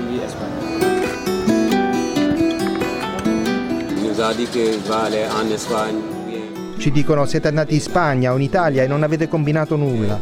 Ci 6.80 6.92
dicono 6.92 7.26
siete 7.28 7.48
andati 7.48 7.76
in 7.76 7.82
Spagna 7.82 8.34
o 8.34 8.38
in 8.38 8.42
Italia 8.42 8.82
e 8.82 8.88
non 8.88 9.04
avete 9.04 9.28
combinato 9.28 9.76
nulla. 9.76 10.20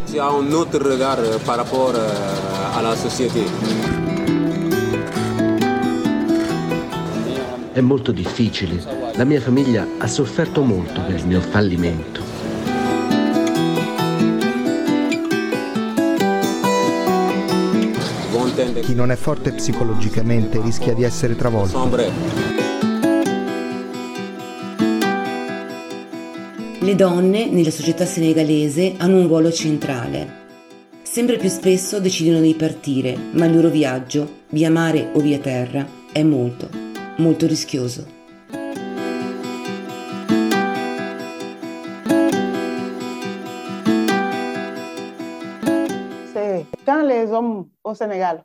È 7.72 7.79
molto 7.79 8.12
difficile. 8.12 8.84
La 9.13 9.24
mia 9.24 9.39
famiglia 9.39 9.88
ha 10.00 10.08
sofferto 10.08 10.63
molto 10.63 11.00
per 11.00 11.15
il 11.15 11.27
mio 11.27 11.39
fallimento. 11.39 12.34
Chi 18.55 18.95
non 18.95 19.12
è 19.12 19.17
forte 19.17 19.51
psicologicamente 19.51 20.62
rischia 20.62 20.93
di 20.93 21.03
essere 21.03 21.35
travolto. 21.35 21.89
Le 26.79 26.95
donne 26.95 27.50
nella 27.50 27.71
società 27.71 28.05
senegalese 28.05 28.93
hanno 28.95 29.17
un 29.17 29.27
ruolo 29.27 29.51
centrale. 29.51 30.43
Sempre 31.03 31.35
più 31.35 31.50
spesso 31.50 32.00
decidono 32.00 32.39
di 32.39 32.53
partire, 32.53 33.17
ma 33.31 33.45
il 33.45 33.55
loro 33.55 33.69
viaggio, 33.69 34.43
via 34.50 34.71
mare 34.71 35.09
o 35.12 35.19
via 35.19 35.39
terra, 35.39 35.85
è 36.13 36.24
molto, 36.24 36.69
molto 37.17 37.47
rischioso. 37.47 38.14
Hommes 47.35 47.69
au 47.83 47.93
Sénégal 47.93 48.43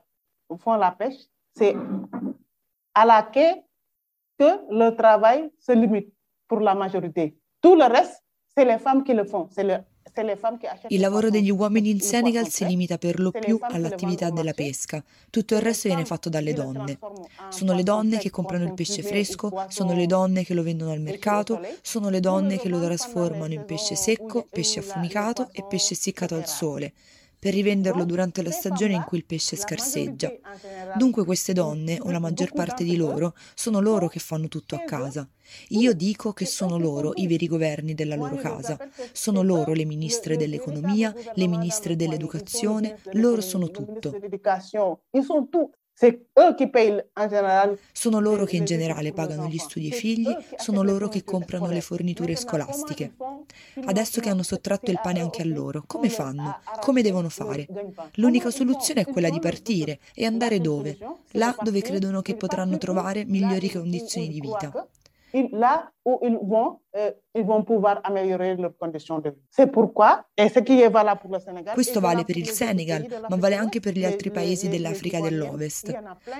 font 0.59 0.75
la 0.75 0.90
pêche, 0.90 1.28
c'est 1.54 1.75
à 2.94 3.04
la 3.06 3.23
quai 3.23 3.62
que 4.38 4.50
le 4.70 4.90
travail 4.97 5.50
se 5.59 5.73
limite 5.73 6.12
pour 6.49 6.61
la 6.61 6.75
majorité. 6.75 7.37
Tout 7.61 7.76
le 7.76 7.85
reste, 7.85 8.25
c'est 8.54 8.64
les 8.64 8.78
femmes 8.78 9.04
qui 9.04 9.14
le 9.14 9.25
font. 9.25 9.49
C'est 9.50 9.64
le. 9.64 9.78
Il 10.88 11.00
lavoro 11.00 11.30
degli 11.30 11.50
uomini 11.50 11.90
in 11.90 12.00
Senegal 12.00 12.49
si 12.49 12.66
limita 12.66 12.99
per 12.99 13.20
lo 13.20 13.30
più 13.30 13.59
all'attività 13.61 14.30
della 14.30 14.52
pesca. 14.52 15.02
Tutto 15.30 15.54
il 15.54 15.61
resto 15.61 15.87
viene 15.87 16.04
fatto 16.04 16.28
dalle 16.28 16.52
donne. 16.52 16.99
Sono 17.50 17.75
le 17.75 17.85
donne 17.85 18.18
che 18.18 18.28
comprano 18.28 18.64
il 18.64 18.75
pesce 18.75 19.02
fresco, 19.02 19.66
sono 19.68 19.94
le 19.94 20.06
donne 20.06 20.44
che 20.44 20.54
lo 20.54 20.64
vendono 20.64 20.90
al 20.90 21.00
mercato, 21.00 21.61
sono 21.80 22.11
le 22.11 22.18
donne 22.18 22.59
che 22.59 22.68
lo 22.68 22.80
trasformano 22.80 23.52
in 23.52 23.64
pesce 23.64 23.94
secco, 23.94 24.47
pesce 24.50 24.80
affumicato 24.80 25.49
e 25.52 25.64
pesce 25.68 25.94
essiccato 25.94 26.35
al 26.35 26.47
sole 26.47 26.92
per 27.40 27.54
rivenderlo 27.54 28.04
durante 28.04 28.42
la 28.42 28.50
stagione 28.50 28.92
in 28.92 29.02
cui 29.02 29.16
il 29.16 29.25
pesce 29.25 29.56
scarseggia. 29.56 30.30
Dunque 30.94 31.25
queste 31.25 31.54
donne, 31.54 31.99
o 31.99 32.11
la 32.11 32.18
maggior 32.18 32.52
parte 32.52 32.85
di 32.85 32.97
loro, 32.97 33.35
sono 33.54 33.80
loro 33.80 34.09
che 34.09 34.18
fanno 34.18 34.47
tutto 34.47 34.75
a 34.75 34.85
casa. 34.85 35.26
Io 35.68 35.94
dico 35.94 36.32
che 36.35 36.44
sono 36.44 36.78
loro 36.78 37.12
i 37.14 37.26
veri 37.26 37.49
governi 37.49 37.94
della 37.94 38.14
loro 38.14 38.37
casa. 38.37 38.78
Sono 39.12 39.40
loro 39.42 39.73
le 39.73 39.87
ministre 39.87 40.37
dell'economia, 40.37 41.14
le 41.32 41.47
ministre 41.47 41.97
dell'educazione, 41.97 43.00
loro 43.12 43.40
sono 43.40 43.70
tutto. 43.70 44.14
Sono 47.92 48.21
loro 48.21 48.47
che 48.47 48.57
in 48.57 48.64
generale 48.64 49.12
pagano 49.12 49.49
gli 49.49 49.59
studi 49.59 49.90
ai 49.90 49.92
figli, 49.92 50.35
sono 50.57 50.83
loro 50.83 51.09
che 51.09 51.23
comprano 51.25 51.66
le 51.66 51.83
forniture 51.83 52.37
scolastiche. 52.37 53.12
Adesso 53.85 54.23
che 54.23 54.30
hanno 54.30 54.42
sottratto 54.42 54.90
il 54.90 54.98
pane 55.03 55.20
anche 55.20 55.42
a 55.42 55.44
loro, 55.44 55.85
come 55.87 56.09
fanno? 56.09 56.59
Come 56.81 57.03
devono 57.03 57.29
fare? 57.29 57.66
L'unica 58.14 58.51
soluzione 58.51 59.03
è 59.03 59.07
quella 59.07 59.29
di 59.29 59.40
partire 59.40 60.01
e 60.14 60.25
andare 60.25 60.59
dove? 60.59 60.96
Là 61.33 61.55
dove 61.61 61.83
credono 61.83 62.22
che 62.22 62.35
potranno 62.35 62.79
trovare 62.79 63.27
migliori 63.27 63.70
condizioni 63.70 64.29
di 64.29 64.40
vita. 64.40 64.88
Là 65.53 65.90
où 66.05 66.19
ils 66.23 66.38
vont, 66.43 66.81
euh, 66.97 67.12
ils 67.35 67.45
vont 67.45 67.62
pouvoir 67.62 68.01
améliorer 68.05 68.57
leurs 68.57 68.77
conditions 68.77 69.19
de 69.19 69.31
vie. 69.31 69.43
C'est 69.51 69.71
pourquoi, 69.71 70.25
et 70.37 70.49
ce 70.49 70.61
qui 70.61 70.81
est 70.81 70.88
valable 70.88 71.21
pour 71.21 71.33
le 71.33 71.40
Sénégal. 71.40 71.75
Questo 71.75 72.01
vale 72.01 72.25
per 72.25 72.37
il 72.37 72.49
Senegal, 72.49 73.07
ma 73.29 73.37
vale 73.37 73.57
anche 73.57 73.81
per 73.81 73.95
gli 73.95 74.05
altri 74.05 74.31
paesi 74.31 74.69
dell'Africa 74.69 75.21
dell'Ovest. 75.21 75.93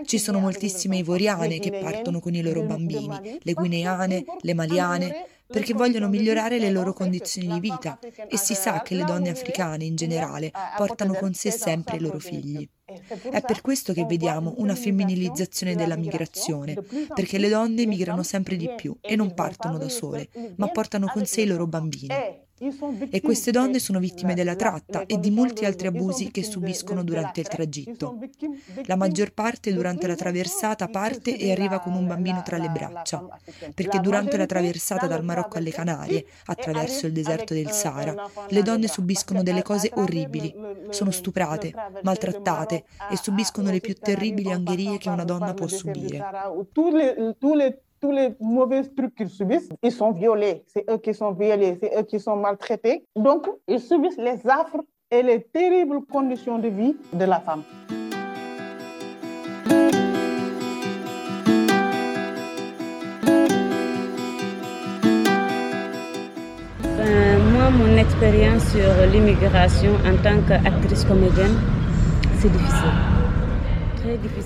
Ci 0.05 0.19
sono 0.19 0.41
moltissime 0.41 0.97
ivoriane 0.97 1.59
che 1.59 1.71
partono 1.73 2.21
con 2.21 2.35
i 2.35 2.43
loro 2.43 2.63
bambini, 2.63 3.39
le 3.41 3.53
guineane, 3.53 4.25
le 4.41 4.55
maliane, 4.55 5.27
perché 5.51 5.75
vogliono 5.75 6.09
migliorare 6.09 6.59
le 6.59 6.71
loro 6.71 6.93
condizioni 6.93 7.49
di 7.49 7.61
vita 7.61 7.99
e 8.29 8.37
si 8.37 8.55
sa 8.55 8.83
che 8.83 8.95
le 8.95 9.05
donne 9.05 9.31
africane 9.31 9.85
in 9.85 9.97
generale 9.97 10.51
portano 10.77 11.15
con 11.15 11.35
sé 11.35 11.51
sempre 11.51 11.97
i 11.97 12.01
loro 12.01 12.19
figli. 12.19 12.69
È 12.85 13.41
per 13.41 13.61
questo 13.61 13.93
che 13.93 14.05
vediamo 14.05 14.55
una 14.57 14.75
femminilizzazione 14.75 15.75
della 15.75 15.97
migrazione, 15.97 16.77
perché 17.15 17.39
le 17.39 17.49
donne 17.49 17.87
migrano 17.87 18.23
sempre 18.23 18.57
di 18.57 18.69
più 18.75 18.97
e 19.01 19.15
non 19.17 19.35
partono 19.35 19.79
da 19.79 19.89
sole, 19.89 20.29
ma 20.57 20.69
portano 20.69 21.07
con 21.07 21.25
sé 21.25 21.43
i 21.43 21.47
loro 21.47 21.67
bambini. 21.67 22.09
E 23.09 23.23
queste 23.23 23.53
donne 23.53 23.79
sono 23.79 23.99
vittime 23.99 24.35
della 24.35 24.55
tratta 24.55 25.07
e 25.07 25.19
di 25.19 25.31
molti 25.31 25.65
altri 25.65 25.87
abusi 25.87 26.31
che 26.31 26.43
subiscono 26.43 27.03
durante 27.03 27.41
il 27.41 27.49
tragitto. 27.49 28.19
La 28.85 28.97
maggior 28.97 29.33
parte 29.33 29.73
durante 29.73 30.07
la 30.07 30.15
traversata 30.15 30.89
parte 30.89 31.39
e 31.39 31.53
arriva 31.53 31.79
con 31.79 31.95
un 31.95 32.07
bambino 32.07 32.43
tra 32.45 32.59
le 32.59 32.69
braccia, 32.69 33.27
perché 33.73 34.01
durante 34.01 34.37
la 34.37 34.45
traversata 34.45 35.07
dal 35.07 35.25
Marocco 35.25 35.57
alle 35.57 35.71
Canarie, 35.71 36.27
attraverso 36.45 37.07
il 37.07 37.13
deserto 37.13 37.55
del 37.55 37.71
Sahara, 37.71 38.29
le 38.49 38.63
donne 38.63 38.89
subiscono 38.89 39.43
delle 39.43 39.63
cose 39.63 39.91
orribili, 39.95 40.55
sono 40.91 41.11
stuprate, 41.11 41.73
maltrattate 42.03 42.85
e 43.11 43.17
subiscono 43.17 43.71
le 43.71 43.81
più 43.81 43.95
terribili 43.95 44.53
angherie 44.53 44.99
che 44.99 45.09
una 45.09 45.25
donna 45.25 45.55
può 45.55 45.67
subire. 45.67 46.23
Tous 48.01 48.11
les 48.11 48.35
mauvais 48.41 48.83
trucs 48.83 49.15
qu'ils 49.15 49.29
subissent, 49.29 49.69
ils 49.83 49.93
sont 49.93 50.13
violés. 50.13 50.63
C'est 50.67 50.89
eux 50.91 50.97
qui 50.97 51.13
sont 51.13 51.33
violés, 51.33 51.77
c'est 51.81 51.97
eux 51.99 52.03
qui 52.03 52.19
sont 52.19 52.37
maltraités. 52.37 53.05
Donc, 53.15 53.47
ils 53.69 53.81
subissent 53.81 54.19
les 54.19 54.47
affres 54.49 54.83
et 55.11 55.23
les 55.23 55.43
terribles 55.43 56.05
conditions 56.07 56.59
de 56.59 56.69
vie 56.69 56.97
de 57.13 57.25
la 57.25 57.41
femme. 57.41 57.63
Ben, 66.97 67.39
moi, 67.53 67.71
mon 67.71 67.97
expérience 67.99 68.65
sur 68.71 69.07
l'immigration 69.13 69.93
en 70.07 70.17
tant 70.23 70.41
qu'actrice 70.49 71.05
comédienne, 71.05 71.59
c'est 72.39 72.51
difficile. 72.51 73.30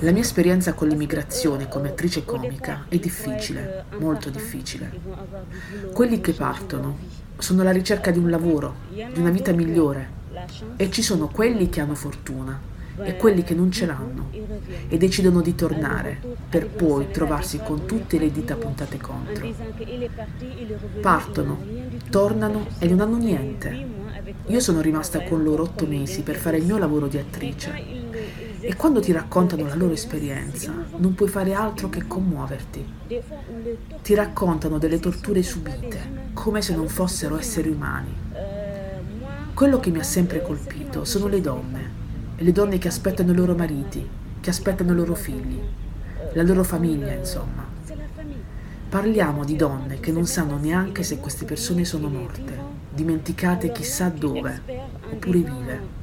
La 0.00 0.12
mia 0.12 0.22
esperienza 0.22 0.72
con 0.72 0.86
l'immigrazione 0.86 1.68
come 1.68 1.88
attrice 1.88 2.24
comica 2.24 2.84
è 2.88 2.96
difficile, 2.96 3.86
molto 3.98 4.30
difficile. 4.30 5.00
Quelli 5.92 6.20
che 6.20 6.32
partono 6.32 6.96
sono 7.38 7.62
alla 7.62 7.72
ricerca 7.72 8.12
di 8.12 8.18
un 8.18 8.30
lavoro, 8.30 8.76
di 8.88 9.18
una 9.18 9.30
vita 9.30 9.50
migliore 9.50 10.22
e 10.76 10.90
ci 10.92 11.02
sono 11.02 11.26
quelli 11.26 11.68
che 11.70 11.80
hanno 11.80 11.96
fortuna 11.96 12.72
e 13.02 13.16
quelli 13.16 13.42
che 13.42 13.54
non 13.54 13.72
ce 13.72 13.86
l'hanno 13.86 14.30
e 14.88 14.96
decidono 14.96 15.40
di 15.40 15.56
tornare 15.56 16.20
per 16.48 16.68
poi 16.68 17.10
trovarsi 17.10 17.58
con 17.58 17.84
tutte 17.84 18.16
le 18.20 18.30
dita 18.30 18.54
puntate 18.54 18.98
contro. 18.98 19.52
Partono, 21.00 21.58
tornano 22.10 22.68
e 22.78 22.86
non 22.86 23.00
hanno 23.00 23.16
niente. 23.16 23.86
Io 24.46 24.60
sono 24.60 24.80
rimasta 24.80 25.22
con 25.22 25.42
loro 25.42 25.64
otto 25.64 25.84
mesi 25.84 26.22
per 26.22 26.36
fare 26.36 26.58
il 26.58 26.64
mio 26.64 26.78
lavoro 26.78 27.08
di 27.08 27.18
attrice 27.18 28.03
e 28.66 28.76
quando 28.76 29.00
ti 29.00 29.12
raccontano 29.12 29.66
la 29.66 29.74
loro 29.74 29.92
esperienza, 29.92 30.72
non 30.96 31.14
puoi 31.14 31.28
fare 31.28 31.52
altro 31.52 31.90
che 31.90 32.06
commuoverti. 32.06 32.86
Ti 34.02 34.14
raccontano 34.14 34.78
delle 34.78 34.98
torture 34.98 35.42
subite, 35.42 36.30
come 36.32 36.62
se 36.62 36.74
non 36.74 36.88
fossero 36.88 37.38
esseri 37.38 37.68
umani. 37.68 38.14
Quello 39.52 39.78
che 39.80 39.90
mi 39.90 39.98
ha 39.98 40.02
sempre 40.02 40.40
colpito 40.40 41.04
sono 41.04 41.26
le 41.26 41.42
donne, 41.42 41.90
le 42.36 42.52
donne 42.52 42.78
che 42.78 42.88
aspettano 42.88 43.32
i 43.32 43.34
loro 43.34 43.54
mariti, 43.54 44.08
che 44.40 44.50
aspettano 44.50 44.92
i 44.92 44.96
loro 44.96 45.14
figli, 45.14 45.60
la 46.32 46.42
loro 46.42 46.64
famiglia, 46.64 47.12
insomma. 47.12 47.66
Parliamo 48.88 49.44
di 49.44 49.56
donne 49.56 50.00
che 50.00 50.10
non 50.10 50.24
sanno 50.24 50.56
neanche 50.56 51.02
se 51.02 51.18
queste 51.18 51.44
persone 51.44 51.84
sono 51.84 52.08
morte, 52.08 52.56
dimenticate 52.94 53.72
chissà 53.72 54.08
dove, 54.08 54.62
oppure 55.10 55.38
vive 55.38 56.02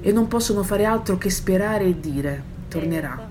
e 0.00 0.12
non 0.12 0.28
possono 0.28 0.62
fare 0.62 0.84
altro 0.84 1.18
che 1.18 1.30
sperare 1.30 1.84
e 1.84 2.00
dire 2.00 2.42
tornerà. 2.68 3.28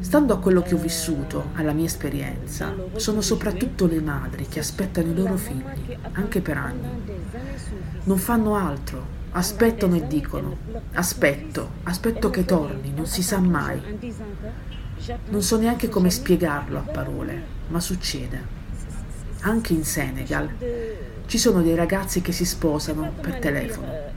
Stando 0.00 0.34
a 0.34 0.38
quello 0.38 0.62
che 0.62 0.74
ho 0.74 0.78
vissuto, 0.78 1.50
alla 1.54 1.72
mia 1.72 1.86
esperienza, 1.86 2.74
sono 2.96 3.20
soprattutto 3.20 3.86
le 3.86 4.00
madri 4.00 4.46
che 4.46 4.58
aspettano 4.58 5.10
i 5.10 5.14
loro 5.14 5.36
figli, 5.36 5.96
anche 6.12 6.40
per 6.40 6.56
anni. 6.56 6.88
Non 8.04 8.18
fanno 8.18 8.54
altro, 8.54 9.20
aspettano 9.32 9.96
e 9.96 10.06
dicono, 10.06 10.56
aspetto, 10.94 11.70
aspetto 11.84 12.30
che 12.30 12.44
torni, 12.44 12.92
non 12.94 13.06
si 13.06 13.22
sa 13.22 13.38
mai. 13.38 13.80
Non 15.28 15.42
so 15.42 15.58
neanche 15.58 15.88
come 15.88 16.10
spiegarlo 16.10 16.78
a 16.78 16.82
parole, 16.82 17.42
ma 17.68 17.80
succede. 17.80 18.60
Anche 19.40 19.72
in 19.72 19.84
Senegal 19.84 20.48
ci 21.26 21.38
sono 21.38 21.62
dei 21.62 21.74
ragazzi 21.74 22.20
che 22.20 22.32
si 22.32 22.44
sposano 22.44 23.12
per 23.20 23.38
telefono. 23.38 24.10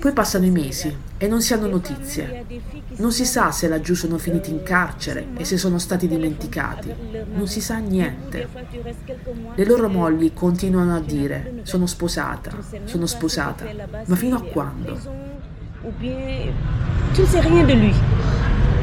Poi 0.00 0.12
passano 0.12 0.44
i 0.44 0.50
mesi 0.50 0.94
e 1.16 1.26
non 1.28 1.40
si 1.40 1.52
hanno 1.52 1.66
notizie. 1.66 2.44
Non 2.96 3.12
si 3.12 3.24
sa 3.24 3.50
se 3.50 3.68
laggiù 3.68 3.94
sono 3.94 4.18
finiti 4.18 4.50
in 4.50 4.62
carcere 4.62 5.26
e 5.36 5.44
se 5.44 5.56
sono 5.56 5.78
stati 5.78 6.08
dimenticati. 6.08 6.92
Non 7.34 7.46
si 7.46 7.60
sa 7.60 7.78
niente. 7.78 8.48
Le 9.54 9.64
loro 9.64 9.88
mogli 9.88 10.32
continuano 10.32 10.94
a 10.96 11.00
dire 11.00 11.60
sono 11.62 11.86
sposata, 11.86 12.50
sono 12.84 13.06
sposata. 13.06 13.64
Ma 14.06 14.16
fino 14.16 14.36
a 14.36 14.42
quando? 14.42 14.98
Tu 17.14 17.22
ne 17.22 17.28
sais 17.28 17.40
rien 17.40 17.64
de 17.64 17.74
lui. 17.74 17.94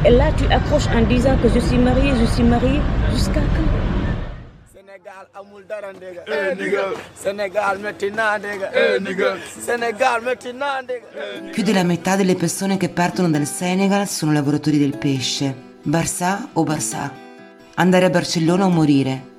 Et 0.05 0.12
là, 0.12 0.31
tu 0.33 0.45
accroches 0.51 0.88
en 0.88 1.07
disant 1.07 1.38
que 1.41 1.47
je 1.47 1.59
suis 1.59 1.77
mariée, 1.77 2.13
je 2.19 2.25
suis 2.25 2.43
mariée, 2.43 2.81
jusqu'à 3.12 3.39
quand 3.39 3.83
Più 11.52 11.63
della 11.63 11.84
metà 11.84 12.15
delle 12.15 12.36
persone 12.36 12.78
che 12.78 12.89
partono 12.89 13.30
dal 13.30 13.45
Senegal 13.45 14.08
sono 14.08 14.32
lavoratori 14.32 14.80
del 14.80 14.97
pesce, 14.97 15.56
Barsà 15.84 16.49
o 16.54 16.63
Barsà. 16.63 17.12
Andare 17.76 18.06
a 18.06 18.10
Barcellona 18.10 18.65
o 18.65 18.69
morire? 18.69 19.32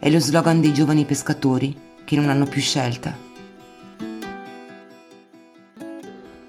È 0.00 0.10
lo 0.10 0.18
slogan 0.18 0.60
dei 0.60 0.74
giovani 0.74 1.04
pescatori 1.04 1.76
che 2.04 2.16
non 2.16 2.28
hanno 2.28 2.46
più 2.46 2.60
scelta. 2.60 3.16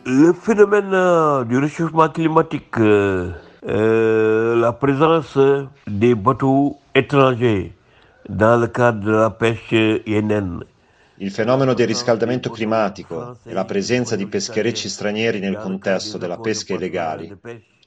Le 0.05 0.33
phénomène 0.33 0.91
euh, 0.91 1.43
du 1.43 1.59
réchauffement 1.59 2.09
climatique, 2.09 2.79
euh, 2.79 3.31
euh, 3.67 4.55
la 4.55 4.73
présence 4.73 5.37
des 5.85 6.15
bateaux 6.15 6.79
étrangers 6.95 7.73
dans 8.27 8.57
le 8.59 8.67
cadre 8.67 9.35
pêche 9.37 10.01
yénenne, 10.05 10.65
Il 11.21 11.29
fenomeno 11.29 11.75
del 11.75 11.85
riscaldamento 11.85 12.49
climatico 12.49 13.37
e 13.43 13.53
la 13.53 13.63
presenza 13.63 14.15
di 14.15 14.25
pescherecci 14.25 14.89
stranieri 14.89 15.39
nel 15.39 15.57
contesto 15.57 16.17
della 16.17 16.39
pesca 16.39 16.73
illegale, 16.73 17.37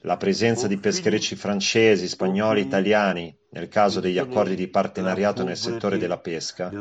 la 0.03 0.15
presenza 0.15 0.67
di 0.67 0.77
pescherecci 0.77 1.35
francesi, 1.35 2.07
spagnoli, 2.07 2.61
italiani 2.61 3.35
nel 3.49 3.67
caso 3.67 3.99
degli 3.99 4.17
accordi 4.19 4.55
di 4.55 4.69
partenariato 4.69 5.43
nel 5.43 5.57
settore 5.57 5.97
della 5.97 6.17
pesca, 6.17 6.71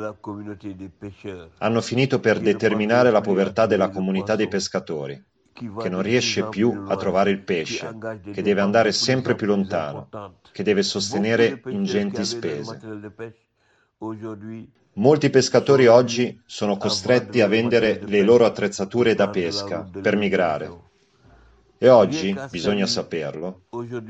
hanno 1.58 1.80
finito 1.80 2.20
per 2.20 2.38
determinare 2.38 3.10
la 3.10 3.20
povertà 3.20 3.66
della 3.66 3.88
comunità 3.88 4.36
dei 4.36 4.46
pescatori, 4.46 5.20
che 5.54 5.88
non 5.88 6.02
riesce 6.02 6.48
più 6.48 6.84
a 6.88 6.96
trovare 6.96 7.30
il 7.30 7.40
pesce, 7.40 7.96
che 8.32 8.42
deve 8.42 8.60
andare 8.60 8.90
sempre 8.90 9.36
più 9.36 9.46
lontano, 9.46 10.08
che 10.50 10.64
deve 10.64 10.82
sostenere 10.82 11.62
ingenti 11.66 12.24
spese. 12.24 12.78
Molti 14.94 15.30
pescatori 15.30 15.86
oggi 15.86 16.40
sono 16.44 16.76
costretti 16.76 17.40
a 17.40 17.46
vendere 17.46 18.00
le 18.04 18.22
loro 18.22 18.44
attrezzature 18.44 19.14
da 19.14 19.28
pesca 19.28 19.88
per 20.00 20.16
migrare. 20.16 20.82
E 21.78 21.88
oggi, 21.88 22.34
bisogna 22.50 22.86
saperlo, 22.86 23.62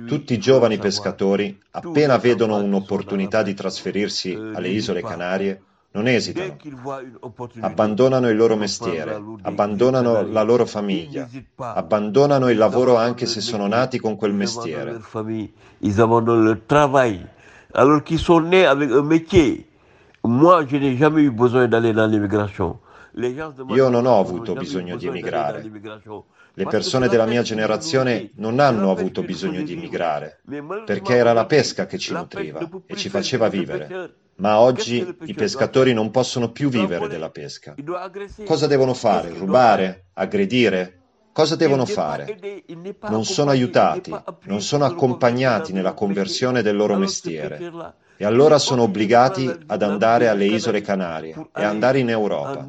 tutti 0.06 0.34
i 0.34 0.38
giovani 0.38 0.78
pescatori, 0.78 1.58
appena 1.72 2.18
vedono 2.18 2.56
un'opportunità 2.56 3.42
di 3.42 3.54
trasferirsi 3.54 4.34
alle 4.34 4.68
isole 4.68 5.02
Canarie, 5.02 5.62
non 5.94 6.08
esitano, 6.08 6.56
abbandonano 7.60 8.28
il 8.28 8.36
loro 8.36 8.56
mestiere, 8.56 9.22
abbandonano 9.42 10.22
la 10.26 10.42
loro 10.42 10.66
famiglia, 10.66 11.28
abbandonano 11.56 12.50
il 12.50 12.58
lavoro 12.58 12.96
anche 12.96 13.26
se 13.26 13.40
sono 13.40 13.68
nati 13.68 14.00
con 14.00 14.16
quel 14.16 14.32
mestiere. 14.32 15.00
Ils 15.78 16.00
abandonnent 16.00 16.44
le 16.44 16.66
travail 16.66 17.24
alors 17.74 18.02
qu'ils 18.02 18.18
sont 18.18 18.40
nés 18.40 18.66
avec 18.66 18.90
un 18.90 19.02
métier. 19.02 19.66
Moi, 20.24 20.66
je 20.66 20.78
n'ai 20.78 20.96
jamais 20.96 21.22
eu 21.22 21.30
besoin 21.30 21.68
d'aller 21.68 21.92
dans 21.92 22.06
l'immigration. 22.10 22.78
Io 23.68 23.88
non 23.88 24.06
ho 24.06 24.18
avuto 24.18 24.54
bisogno 24.54 24.96
di 24.96 25.06
emigrare. 25.06 25.62
Le 26.56 26.66
persone 26.66 27.08
della 27.08 27.26
mia 27.26 27.42
generazione 27.42 28.30
non 28.36 28.60
hanno 28.60 28.92
avuto 28.92 29.22
bisogno 29.22 29.62
di 29.62 29.72
emigrare, 29.72 30.40
perché 30.84 31.16
era 31.16 31.32
la 31.32 31.46
pesca 31.46 31.86
che 31.86 31.98
ci 31.98 32.12
nutriva 32.12 32.68
e 32.86 32.94
ci 32.94 33.08
faceva 33.08 33.48
vivere. 33.48 34.14
Ma 34.36 34.60
oggi 34.60 35.16
i 35.24 35.34
pescatori 35.34 35.92
non 35.92 36.10
possono 36.10 36.50
più 36.52 36.68
vivere 36.68 37.08
della 37.08 37.30
pesca. 37.30 37.74
Cosa 38.44 38.66
devono 38.68 38.94
fare? 38.94 39.30
Rubare? 39.30 40.06
Aggredire? 40.14 41.00
Cosa 41.32 41.56
devono 41.56 41.84
fare? 41.84 42.38
Non 43.08 43.24
sono 43.24 43.50
aiutati, 43.50 44.14
non 44.44 44.60
sono 44.60 44.84
accompagnati 44.84 45.72
nella 45.72 45.92
conversione 45.92 46.62
del 46.62 46.76
loro 46.76 46.94
mestiere 46.96 47.72
e 48.16 48.24
allora 48.24 48.58
sono 48.58 48.82
obbligati 48.82 49.52
ad 49.66 49.82
andare 49.82 50.28
alle 50.28 50.46
isole 50.46 50.80
Canarie 50.80 51.48
e 51.52 51.64
andare 51.64 51.98
in 51.98 52.10
Europa. 52.10 52.64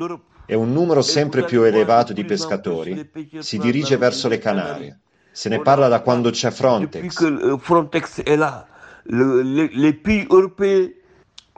E 0.47 0.55
un 0.55 0.71
numero 0.73 1.01
sempre 1.01 1.43
più 1.43 1.63
elevato 1.63 2.13
di 2.13 2.23
pescatori 2.23 3.09
si 3.39 3.57
dirige 3.57 3.97
verso 3.97 4.27
le 4.27 4.37
Canarie. 4.37 4.99
Se 5.31 5.49
ne 5.49 5.59
parla 5.59 5.87
da 5.87 6.01
quando 6.01 6.29
c'è 6.29 6.51
Frontex. 6.51 7.57
Frontex 7.59 8.19
est 8.23 8.37
là. 8.37 8.65
Le- 9.07 9.43
le- 9.43 9.69
les 9.73 9.93
pays 9.93 10.25
européens, 10.29 10.89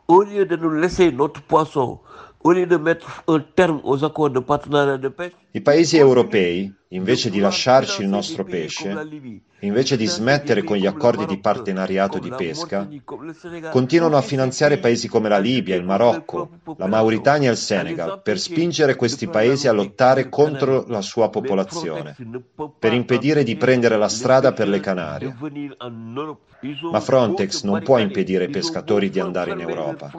au 0.08 0.22
lieu 0.24 0.46
de 0.46 0.56
nous 0.56 0.72
laisser 0.72 1.12
notre 1.12 1.42
poisson, 1.44 2.00
au 2.44 2.52
lieu 2.52 2.66
de 2.66 2.78
mettre 2.78 3.24
un 3.28 3.40
terme 3.56 3.80
aux 3.84 4.04
accords 4.04 4.30
de 4.30 4.40
partenariat 4.40 4.98
de 4.98 5.10
pêche, 5.10 5.34
I 5.52 5.62
paesi 5.62 5.98
europei, 5.98 6.72
invece 6.90 7.30
di 7.32 7.40
lasciarci 7.40 8.02
il 8.04 8.08
nostro 8.08 8.44
pesce, 8.44 8.96
invece 9.62 9.98
di 9.98 10.06
smettere 10.06 10.64
con 10.64 10.78
gli 10.78 10.86
accordi 10.86 11.26
di 11.26 11.40
partenariato 11.40 12.20
di 12.20 12.30
pesca, 12.30 12.88
continuano 13.72 14.18
a 14.18 14.22
finanziare 14.22 14.78
paesi 14.78 15.08
come 15.08 15.30
la 15.30 15.40
Libia, 15.40 15.76
il 15.76 15.84
Marocco, 15.84 16.50
la 16.78 16.86
Mauritania 16.86 17.50
e 17.50 17.54
il 17.54 17.58
Senegal 17.58 18.22
per 18.22 18.38
spingere 18.40 18.96
questi 18.96 19.28
paesi 19.28 19.68
a 19.68 19.72
lottare 19.72 20.30
contro 20.30 20.86
la 20.88 21.02
sua 21.02 21.30
popolazione, 21.30 22.16
per 22.78 22.94
impedire 22.94 23.44
di 23.44 23.56
prendere 23.56 23.98
la 23.98 24.10
strada 24.10 24.54
per 24.54 24.68
le 24.68 24.80
Canarie. 24.80 25.36
Ma 26.92 27.00
Frontex 27.00 27.64
non 27.64 27.82
può 27.82 27.98
impedire 27.98 28.46
ai 28.46 28.52
pescatori 28.52 29.10
di 29.10 29.20
andare 29.20 29.52
in 29.52 29.60
Europa. 29.62 30.12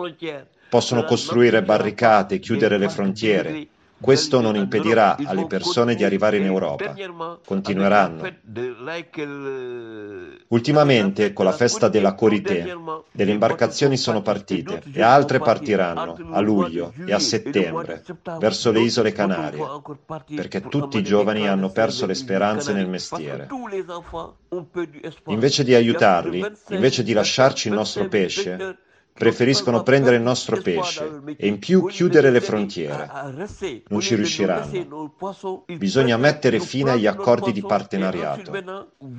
Possono 0.69 1.05
costruire 1.05 1.63
barricate 1.63 2.37
e 2.37 2.39
chiudere 2.39 2.79
le 2.79 2.89
frontiere. 2.89 3.69
Questo 4.01 4.41
non 4.41 4.55
impedirà 4.55 5.17
alle 5.25 5.47
persone 5.47 5.97
di 5.97 6.05
arrivare 6.05 6.37
in 6.37 6.45
Europa. 6.45 6.95
Continueranno. 7.45 8.23
Ultimamente, 10.49 11.33
con 11.33 11.45
la 11.45 11.53
festa 11.53 11.89
della 11.89 12.15
Corité, 12.15 12.77
delle 13.11 13.33
imbarcazioni 13.33 13.97
sono 13.97 14.23
partite 14.23 14.83
e 14.93 15.03
altre 15.03 15.41
partiranno 15.41 16.17
a 16.31 16.41
luglio 16.41 16.93
e 17.05 17.13
a 17.13 17.19
settembre 17.19 18.05
verso 18.39 18.71
le 18.71 18.81
isole 18.81 19.11
Canarie, 19.11 19.65
perché 20.35 20.61
tutti 20.61 20.99
i 20.99 21.03
giovani 21.03 21.49
hanno 21.49 21.71
perso 21.71 22.07
le 22.07 22.15
speranze 22.15 22.73
nel 22.73 22.89
mestiere. 22.89 23.49
Invece 25.27 25.65
di 25.65 25.75
aiutarli, 25.75 26.47
invece 26.69 27.03
di 27.03 27.13
lasciarci 27.13 27.67
il 27.67 27.75
nostro 27.75 28.07
pesce, 28.07 28.79
preferiscono 29.19 29.83
prendere 29.83 30.17
il 30.17 30.23
nostro 30.23 30.61
pesce 30.63 31.21
e 31.37 31.49
in 31.49 31.59
più 31.59 31.87
chiudere 31.87 32.31
le 32.31 32.41
frontiere. 32.41 33.11
Non 33.89 34.01
ci 34.01 34.15
riusciranno. 34.15 35.13
Bisogna 35.77 36.17
mettere 36.17 36.61
fine 36.61 36.93
agli 36.93 37.07
accordi 37.07 37.51
di 37.53 37.61
partenariato, 37.61 38.53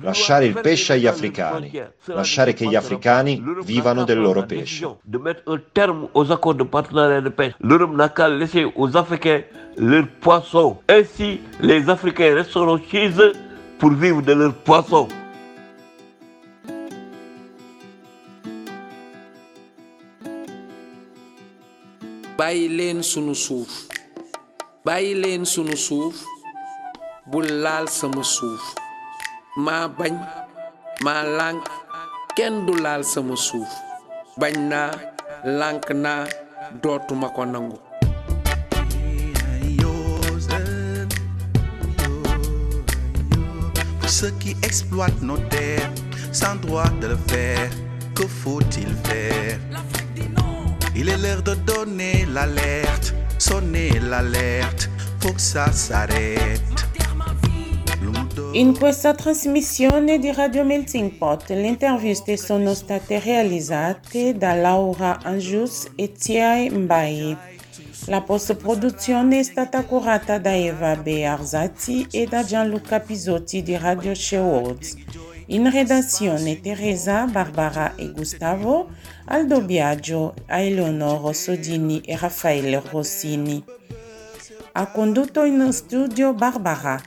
lasciare 0.00 0.46
il 0.46 0.58
pesce 0.60 0.94
agli 0.94 1.06
africani, 1.06 1.70
lasciare 2.06 2.54
che 2.54 2.66
gli 2.66 2.74
africani 2.74 3.42
vivano 3.62 4.04
del 4.04 4.20
loro 4.20 4.44
pesce. 4.46 4.96
L'Europe 7.58 7.94
n'a 7.94 8.08
qu'à 8.08 8.28
laisser 8.28 8.72
aux 8.74 8.96
Africains 8.96 9.42
leurs 9.76 10.08
poissons. 10.20 10.78
Ainsi, 10.88 11.40
les 11.60 11.88
Africains 11.88 12.34
resteront 12.34 12.80
chez 12.90 13.10
eux 13.18 13.32
pour 13.78 13.92
vivre 13.92 14.22
de 14.22 14.32
leurs 14.32 14.54
poissons. 14.54 15.08
Bàyyi 22.40 22.68
leen 22.78 23.02
sunu 23.02 23.34
suuf 23.34 23.70
bàyyi 24.86 25.14
leen 25.22 25.44
sunu 25.44 25.76
suuf 25.76 26.16
bul 27.30 27.44
laal 27.64 27.86
sama 27.98 28.22
suuf. 28.24 28.62
Maa 29.64 29.84
bañ 29.98 30.14
maa 31.04 31.22
lànk 31.38 31.64
kenn 32.36 32.54
du 32.66 32.72
laal 32.84 33.02
sama 33.12 33.36
suuf. 33.46 33.68
Bañ 34.40 34.54
naa 34.72 34.90
lànk 35.60 35.84
naa 36.04 36.22
dootuma 36.82 37.28
ko 37.36 37.42
ceux 44.18 44.32
qui 44.40 44.52
exploitent 44.68 45.22
nos 45.22 45.38
terres 45.52 45.90
sans 46.32 46.56
droit 46.64 46.90
de 47.00 47.06
le 47.12 47.18
faire, 47.28 47.70
que 48.16 48.26
faut-il 48.42 48.90
faire? 49.08 49.58
Il 51.00 51.08
est 51.08 51.16
l'heure 51.16 51.42
de 51.42 51.54
donner 51.54 52.26
l'alerte, 52.26 53.14
sonner 53.38 53.98
l'alerte, 54.00 54.90
faut 55.20 55.32
que 55.32 55.40
ça 55.40 55.72
s'arrête. 55.72 56.60
In 58.52 58.76
questa 58.76 59.14
trasmissione 59.14 60.18
di 60.18 60.30
Radio 60.30 60.62
Melting 60.62 61.12
Pot 61.12 61.48
le 61.48 61.68
interviste 61.68 62.36
sono 62.36 62.74
state 62.74 63.18
realizzate 63.18 64.36
da 64.36 64.52
Laura 64.52 65.20
Angius 65.22 65.88
e 65.96 66.12
Tiai 66.12 66.68
Mbai. 66.68 67.34
La 68.08 68.20
post-produzione 68.20 69.38
è 69.38 69.42
stata 69.42 69.82
curata 69.84 70.36
da 70.36 70.54
Eva 70.54 70.96
B. 70.96 71.22
Arzati 71.24 72.08
e 72.10 72.26
da 72.26 72.44
Gianluca 72.44 73.00
Pisotti 73.00 73.62
di 73.62 73.74
Radio 73.78 74.12
Words. 74.32 74.96
In 75.52 75.68
redazione 75.68 76.60
Teresa, 76.60 77.24
Barbara 77.24 77.96
e 77.96 78.12
Gustavo, 78.12 78.90
al 79.24 79.48
doppiaggio 79.48 80.34
Eleonoro 80.46 81.32
Sodini 81.32 82.00
e 82.02 82.16
Raffaele 82.16 82.80
Rossini. 82.88 83.60
Ha 84.72 84.86
condotto 84.92 85.42
in 85.42 85.72
studio 85.72 86.34
Barbara. 86.34 87.02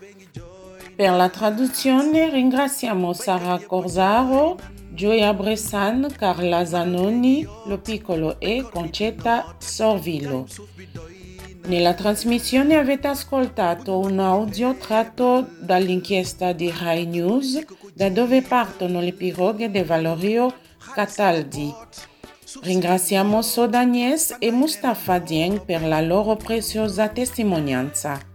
Per 0.93 1.09
la 1.09 1.29
traduzione 1.29 2.29
ringraziamo 2.29 3.13
Sara 3.13 3.57
Corsaro, 3.65 4.59
Gioia 4.89 5.33
Bressan, 5.33 6.13
Carla 6.13 6.65
Zanoni, 6.65 7.47
Lo 7.67 7.79
Piccolo 7.79 8.41
e 8.41 8.67
Concetta 8.69 9.55
Sorvillo. 9.57 10.47
Nella 11.67 11.93
trasmissione 11.93 12.75
avete 12.75 13.07
ascoltato 13.07 13.99
un 13.99 14.19
audio 14.19 14.75
tratto 14.75 15.47
dall'inchiesta 15.61 16.51
di 16.51 16.69
Rai 16.77 17.05
News, 17.05 17.63
da 17.93 18.09
dove 18.09 18.41
partono 18.41 18.99
le 18.99 19.13
piroghe 19.13 19.69
di 19.69 19.83
Valorio 19.83 20.53
Cataldi. 20.93 21.73
Ringraziamo 22.61 23.41
Sodanies 23.41 24.35
e 24.39 24.51
Mustafa 24.51 25.19
Dieng 25.19 25.63
per 25.63 25.83
la 25.83 26.01
loro 26.01 26.35
preziosa 26.35 27.07
testimonianza. 27.07 28.31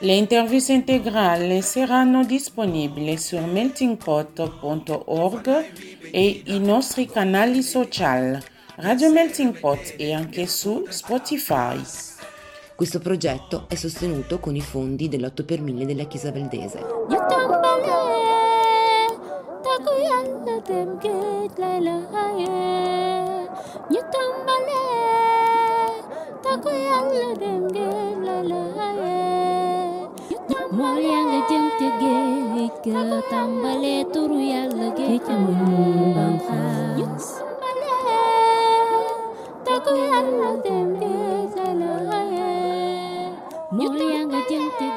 Le 0.00 0.14
interviste 0.14 0.72
integrali 0.72 1.60
saranno 1.60 2.24
disponibili 2.24 3.18
su 3.18 3.36
meltingpot.org 3.38 5.64
e 6.12 6.42
i 6.46 6.60
nostri 6.60 7.06
canali 7.06 7.62
social, 7.62 8.40
Radio 8.76 9.10
Melting 9.10 9.58
Pot 9.58 9.94
e 9.96 10.12
anche 10.12 10.46
su 10.46 10.86
Spotify. 10.88 11.82
Questo 12.76 13.00
progetto 13.00 13.66
è 13.68 13.74
sostenuto 13.74 14.38
con 14.38 14.54
i 14.54 14.60
fondi 14.60 15.08
dell'8 15.08 15.44
per 15.44 15.60
1000 15.60 15.84
della 15.84 16.04
Chiesa 16.04 16.30
Valdese. 16.30 16.78
ألا 19.98 20.58
تبكيت 20.58 21.60
ليلى 21.60 22.00
يتم 23.90 24.32
بلي 24.46 24.84
تقو 26.42 26.70
يلا 26.70 27.34
تبكيت 27.34 28.18
ليلى 28.18 28.78
Mol 30.68 31.00
yang 31.00 31.32
jam 31.48 31.64
tege 31.80 32.68
ke 32.84 32.92
tambale 33.32 34.04
turu 34.12 34.36
yalla 34.36 34.92
ge 34.94 35.16
jamun 35.26 36.12
bang 36.14 36.36
khas 36.44 37.40
bale 37.60 37.94
là 39.64 39.94
yalla 39.96 40.50
dem 40.64 40.88
ge 41.00 41.14
zalaye 41.54 42.52
mol 43.72 43.96
yang 43.96 44.30
jam 44.50 44.64
tege 44.78 44.87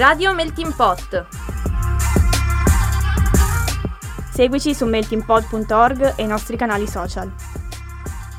Radio 0.00 0.34
Melting 0.34 0.74
Pot. 0.74 1.26
Seguici 4.32 4.74
su 4.74 4.86
meltingpot.org 4.86 6.14
e 6.16 6.22
i 6.22 6.26
nostri 6.26 6.56
canali 6.56 6.86
social. 6.86 7.32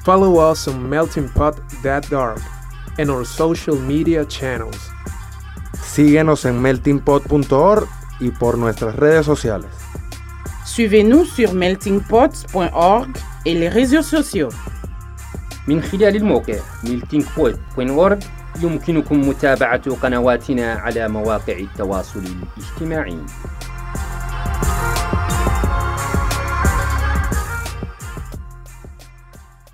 Follow 0.04 0.52
us 0.52 0.68
on 0.68 0.88
meltingpot.org 0.88 2.42
and 2.98 3.10
our 3.10 3.26
social 3.26 3.78
media 3.80 4.26
channels. 4.26 4.92
Síguenos 5.74 6.46
en 6.46 6.62
meltingpot.org 6.62 7.88
y 8.20 8.32
por 8.32 8.58
nuestras 8.58 8.96
redes 8.96 9.26
sociales. 9.26 9.72
Suivez-nous 10.66 11.26
sur 11.26 11.54
meltingpot.org 11.54 13.18
et 13.46 13.54
les 13.56 13.70
réseaux 13.70 14.04
sociaux. 14.04 14.50
من 15.68 15.82
خلال 15.82 16.16
الموقع 16.16 16.60
meltingpot.org 16.84 18.20
يمكنكم 18.63 19.29
متابعة 19.29 19.95
قنواتنا 19.95 20.73
على 20.73 21.09
مواقع 21.09 21.53
التواصل 21.59 22.23
الاجتماعي. 22.57 23.19